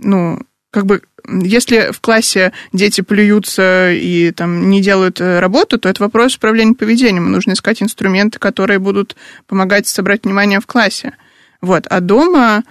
[0.00, 0.40] ну,
[0.72, 6.02] как бы, если в классе дети плюются и там не делают э, работу, то это
[6.02, 7.30] вопрос управления поведением.
[7.30, 9.14] Нужно искать инструменты, которые будут
[9.46, 11.12] помогать собрать внимание в классе.
[11.60, 11.86] Вот.
[11.88, 12.64] А дома...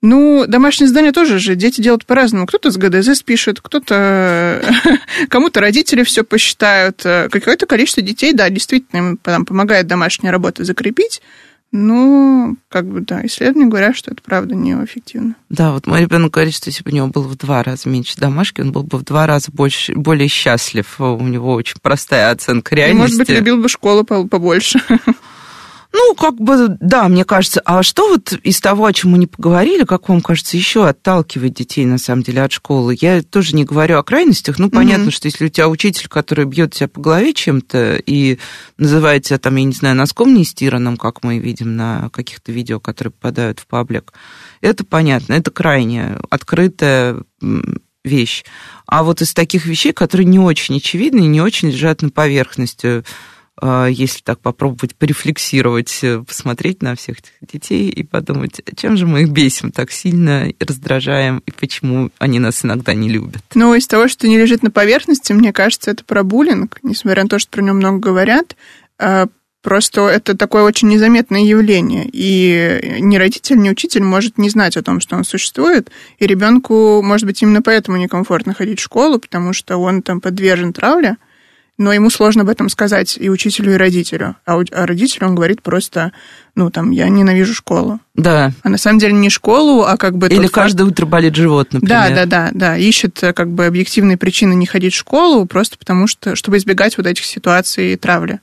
[0.00, 2.46] Ну, домашнее задание тоже же дети делают по-разному.
[2.46, 4.64] Кто-то с ГДЗ спишет, кто-то...
[5.28, 7.02] Кому-то родители все посчитают.
[7.04, 11.20] Э, какое-то количество детей, да, действительно им там, помогает домашняя работа закрепить,
[11.76, 15.34] ну, как бы, да, исследования говорят, что это правда неэффективно.
[15.48, 18.16] Да, вот мой ребенок говорит, что если бы у него было в два раза меньше
[18.16, 21.00] домашки, он был бы в два раза больше, более счастлив.
[21.00, 22.96] У него очень простая оценка реальности.
[22.96, 24.80] И, может быть, любил бы школу побольше.
[25.96, 27.60] Ну, как бы, да, мне кажется.
[27.64, 31.54] А что вот из того, о чем мы не поговорили, как вам кажется, еще отталкивает
[31.54, 32.96] детей, на самом деле, от школы?
[33.00, 34.58] Я тоже не говорю о крайностях.
[34.58, 35.12] Ну, понятно, mm-hmm.
[35.12, 38.40] что если у тебя учитель, который бьет тебя по голове чем-то и
[38.76, 43.12] называет тебя, там, я не знаю, носком нестиранным, как мы видим на каких-то видео, которые
[43.12, 44.12] попадают в паблик,
[44.62, 47.22] это понятно, это крайне открытая
[48.04, 48.44] вещь.
[48.86, 53.04] А вот из таких вещей, которые не очень очевидны, не очень лежат на поверхности,
[53.62, 59.22] если так попробовать порефлексировать, э, посмотреть на всех этих детей и подумать, чем же мы
[59.22, 63.42] их бесим так сильно, и раздражаем, и почему они нас иногда не любят.
[63.54, 67.28] Ну, из того, что не лежит на поверхности, мне кажется, это про буллинг, несмотря на
[67.28, 68.56] то, что про него много говорят.
[68.98, 69.28] А,
[69.64, 72.06] Просто это такое очень незаметное явление.
[72.12, 75.90] И ни родитель, ни учитель может не знать о том, что он существует.
[76.18, 80.74] И ребенку, может быть, именно поэтому некомфортно ходить в школу, потому что он там подвержен
[80.74, 81.16] травле
[81.76, 84.36] но ему сложно об этом сказать и учителю, и родителю.
[84.44, 86.12] А, у, а родителю он говорит просто,
[86.54, 88.00] ну, там, я ненавижу школу.
[88.14, 88.52] Да.
[88.62, 90.28] А на самом деле не школу, а как бы...
[90.28, 90.92] Или каждое факт...
[90.92, 92.10] утро болит живот, например.
[92.10, 92.76] Да, да, да, да.
[92.76, 96.96] Ищет э, как бы объективные причины не ходить в школу, просто потому что, чтобы избегать
[96.96, 98.40] вот этих ситуаций и травли.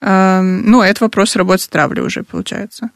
[0.00, 2.90] Ну, это вопрос работы с травлей уже, получается.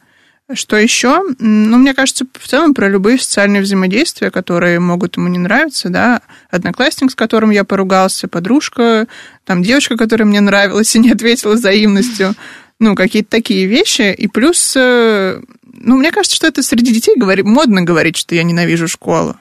[0.51, 1.23] Что еще?
[1.39, 6.21] Ну, мне кажется, в целом про любые социальные взаимодействия, которые могут ему не нравиться, да,
[6.51, 9.07] одноклассник, с которым я поругался, подружка,
[9.45, 12.33] там девочка, которая мне нравилась и не ответила взаимностью,
[12.79, 14.13] ну, какие-то такие вещи.
[14.13, 18.43] И плюс, э, ну, мне кажется, что это среди детей говори, модно говорить, что я
[18.43, 19.37] ненавижу школу.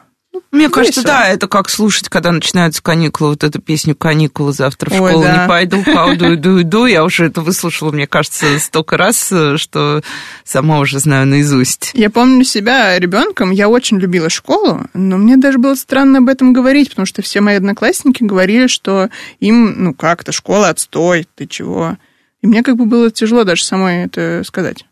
[0.51, 0.74] Мне Весело.
[0.74, 5.18] кажется, да, это как слушать, когда начинаются каникулы, вот эту песню «Каникулы, завтра в школу
[5.18, 5.43] Ой, да.
[5.43, 6.87] не пойду, пойду, иду, иду».
[6.87, 10.03] Я уже это выслушала, мне кажется, столько раз, что
[10.45, 11.91] сама уже знаю наизусть.
[11.95, 16.55] Я помню себя ребенком, я очень любила школу, но мне даже было странно об этом
[16.55, 21.99] говорить, потому что все мои одноклассники говорили, что им, ну как-то, школа отстой, ты чего.
[22.41, 24.87] И мне как бы было тяжело даже самой это сказать.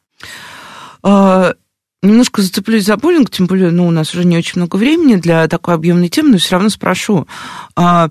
[2.03, 5.17] А, Немножко зацеплюсь за буллинг, тем более, ну, у нас уже не очень много времени
[5.17, 7.27] для такой объемной темы, но все равно спрошу.
[7.77, 8.11] А,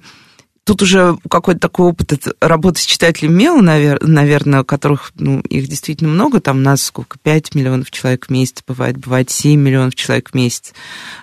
[0.63, 6.39] тут уже какой-то такой опыт работы с читателем имела, наверное, которых, ну, их действительно много,
[6.39, 10.73] там нас сколько, 5 миллионов человек в месяц бывает, бывает 7 миллионов человек в месяц.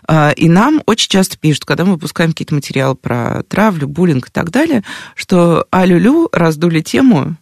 [0.09, 4.31] А, и нам очень часто пишут, когда мы выпускаем какие-то материалы про травлю, буллинг и
[4.33, 4.83] так далее,
[5.15, 7.37] что алюлю раздули тему,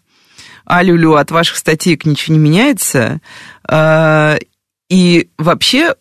[0.66, 3.20] алюлю от ваших статей ничего не меняется,
[3.66, 4.36] а,
[4.94, 5.96] и вообще,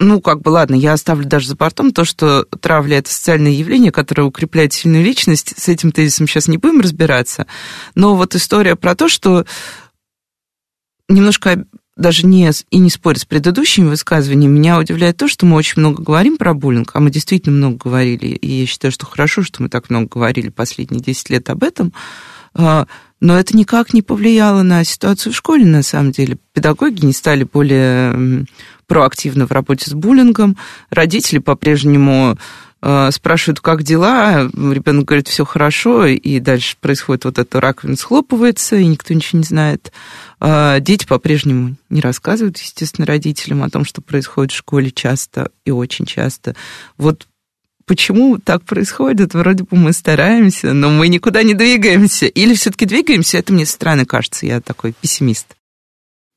[0.00, 3.92] ну, как бы, ладно, я оставлю даже за бортом то, что травля– это социальное явление,
[3.92, 5.54] которое укрепляет сильную личность.
[5.56, 7.46] С этим тезисом сейчас не будем разбираться.
[7.94, 9.46] Но вот история про то, что
[11.08, 15.80] немножко даже не, и не споря с предыдущими высказываниями, меня удивляет то, что мы очень
[15.80, 19.62] много говорим про буллинг, а мы действительно много говорили, и я считаю, что хорошо, что
[19.62, 21.92] мы так много говорили последние 10 лет об этом,
[22.54, 22.88] а,
[23.20, 26.38] но это никак не повлияло на ситуацию в школе, на самом деле.
[26.52, 28.46] Педагоги не стали более
[28.86, 30.56] проактивны в работе с буллингом.
[30.90, 32.38] Родители по-прежнему
[32.80, 38.76] э, спрашивают, как дела, ребенок говорит, все хорошо, и дальше происходит вот это, раковина схлопывается,
[38.76, 39.92] и никто ничего не знает.
[40.40, 45.70] А дети по-прежнему не рассказывают, естественно, родителям о том, что происходит в школе часто и
[45.70, 46.56] очень часто.
[46.96, 47.26] Вот
[47.88, 49.34] почему так происходит?
[49.34, 52.26] Вроде бы мы стараемся, но мы никуда не двигаемся.
[52.26, 53.38] Или все-таки двигаемся?
[53.38, 55.46] Это мне странно кажется, я такой пессимист.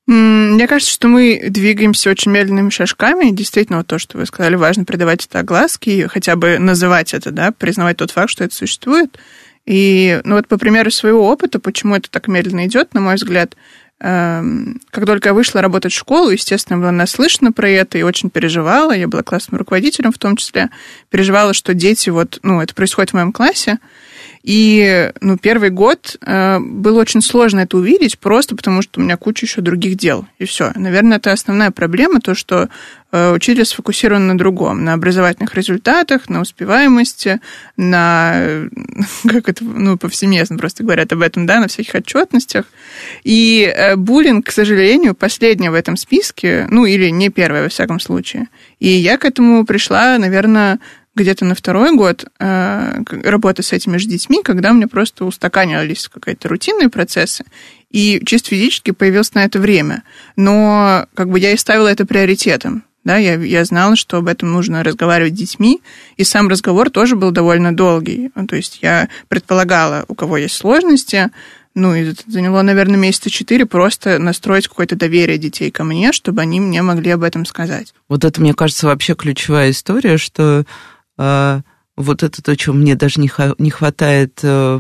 [0.08, 3.30] Мне кажется, что мы двигаемся очень медленными шажками.
[3.30, 7.32] Действительно, вот то, что вы сказали, важно придавать это огласки и хотя бы называть это,
[7.32, 9.20] да, признавать тот факт, что это существует.
[9.66, 13.56] И, ну вот по примеру своего опыта, почему это так медленно идет, на мой взгляд,
[14.02, 18.94] как только я вышла работать в школу, естественно, была наслышана про это и очень переживала.
[18.94, 20.70] Я была классным руководителем в том числе.
[21.12, 23.78] Переживала, что дети, вот, ну, это происходит в моем классе.
[24.44, 29.16] И, ну, первый год э, было очень сложно это увидеть, просто потому что у меня
[29.18, 30.26] куча еще других дел.
[30.40, 30.72] И все.
[30.76, 32.68] Наверное, это основная проблема, то, что
[33.12, 37.40] э, учитель сфокусирован на другом, на образовательных результатах, на успеваемости,
[37.78, 38.68] на,
[39.28, 42.66] как это, ну, повсеместно просто говорят об этом, да, на всяких отчетностях.
[43.24, 48.00] И э, буллинг, к сожалению, последний в этом списке, ну, или не первый, во всяком
[48.00, 48.48] случае.
[48.80, 50.80] И я к этому пришла, наверное,
[51.22, 56.08] где-то на второй год э, работы с этими же детьми, когда у меня просто устаканились
[56.08, 57.46] какие-то рутинные процессы,
[57.90, 60.04] и чисто физически появилось на это время.
[60.36, 62.84] Но как бы я и ставила это приоритетом.
[63.04, 65.82] Да, я, я знала, что об этом нужно разговаривать с детьми,
[66.18, 68.30] и сам разговор тоже был довольно долгий.
[68.36, 71.32] Ну, то есть я предполагала, у кого есть сложности,
[71.74, 76.42] ну, и это заняло, наверное, месяца четыре просто настроить какое-то доверие детей ко мне, чтобы
[76.42, 77.94] они мне могли об этом сказать.
[78.10, 80.66] Вот это, мне кажется, вообще ключевая история, что
[81.98, 84.80] вот это то, чего мне даже не хватает э,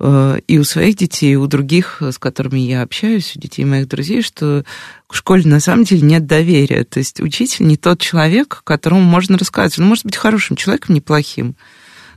[0.00, 3.88] э, и у своих детей, и у других, с которыми я общаюсь, у детей моих
[3.88, 4.64] друзей, что
[5.08, 6.84] в школе на самом деле нет доверия.
[6.84, 9.78] То есть учитель не тот человек, которому можно рассказывать.
[9.78, 11.56] Он может быть хорошим человеком, неплохим.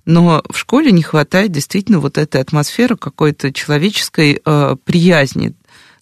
[0.05, 5.53] Но в школе не хватает действительно вот этой атмосферы какой-то человеческой э, приязни,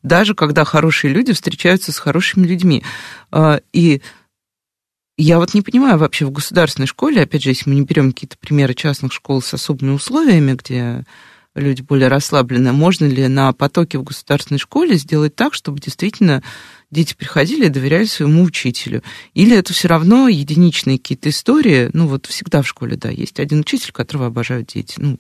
[0.04, 2.84] даже когда хорошие люди встречаются с хорошими людьми.
[3.32, 4.02] Э, и
[5.18, 8.38] я вот не понимаю вообще в государственной школе, опять же, если мы не берем какие-то
[8.38, 11.06] примеры частных школ с особыми условиями, где
[11.56, 16.44] люди более расслаблены, можно ли на потоке в государственной школе сделать так, чтобы действительно
[16.92, 19.02] дети приходили и доверяли своему учителю?
[19.34, 21.90] Или это все равно единичные какие-то истории?
[21.94, 24.96] Ну, вот всегда в школе, да, есть один учитель, которого обожают дети.
[24.98, 25.18] Ну,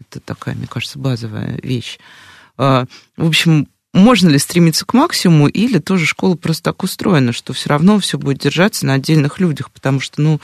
[0.00, 1.98] это такая, мне кажется, базовая вещь.
[2.56, 3.66] в общем,
[3.96, 8.18] можно ли стремиться к максимуму, или тоже школа просто так устроена, что все равно все
[8.18, 10.40] будет держаться на отдельных людях, потому что, ну,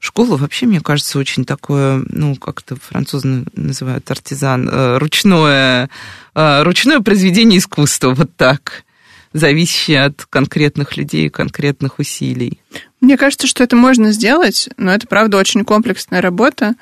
[0.00, 5.90] школа вообще, мне кажется, очень такое, ну, как это французы называют, артизан, э, ручное,
[6.34, 8.84] э, ручное произведение искусства, вот так,
[9.32, 12.60] зависящее от конкретных людей и конкретных усилий.
[13.00, 16.74] Мне кажется, что это можно сделать, но это, правда, очень комплексная работа,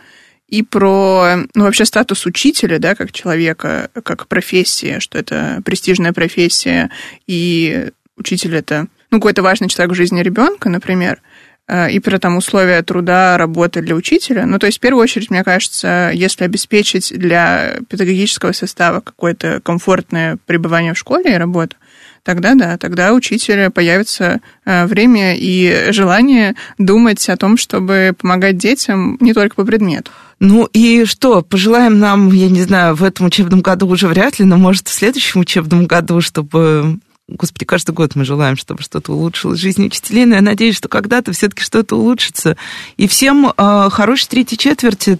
[0.49, 6.90] и про ну, вообще статус учителя, да, как человека, как профессия, что это престижная профессия,
[7.26, 11.20] и учитель это ну, какой-то важный человек в жизни ребенка, например,
[11.68, 14.47] э, и про там условия труда, работы для учителя.
[14.47, 20.38] Ну, то есть, в первую очередь, мне кажется, если обеспечить для педагогического состава какое-то комфортное
[20.47, 21.76] пребывание в школе и работу,
[22.22, 28.59] тогда да, тогда у учителя появится э, время и желание думать о том, чтобы помогать
[28.59, 30.11] детям не только по предмету.
[30.39, 34.45] Ну и что, пожелаем нам, я не знаю, в этом учебном году уже вряд ли,
[34.45, 39.59] но может в следующем учебном году, чтобы Господи, каждый год мы желаем, чтобы что-то улучшилось
[39.59, 42.57] в жизни учителей, но я надеюсь, что когда-то все-таки что-то улучшится.
[42.97, 45.18] И всем э, хорошей третьей четверти.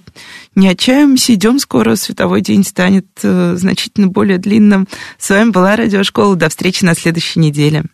[0.55, 4.87] Не отчаиваемся, идем скоро, световой день станет э, значительно более длинным.
[5.19, 6.37] С вами была Радиошкола.
[6.37, 7.87] До встречи на следующей неделе.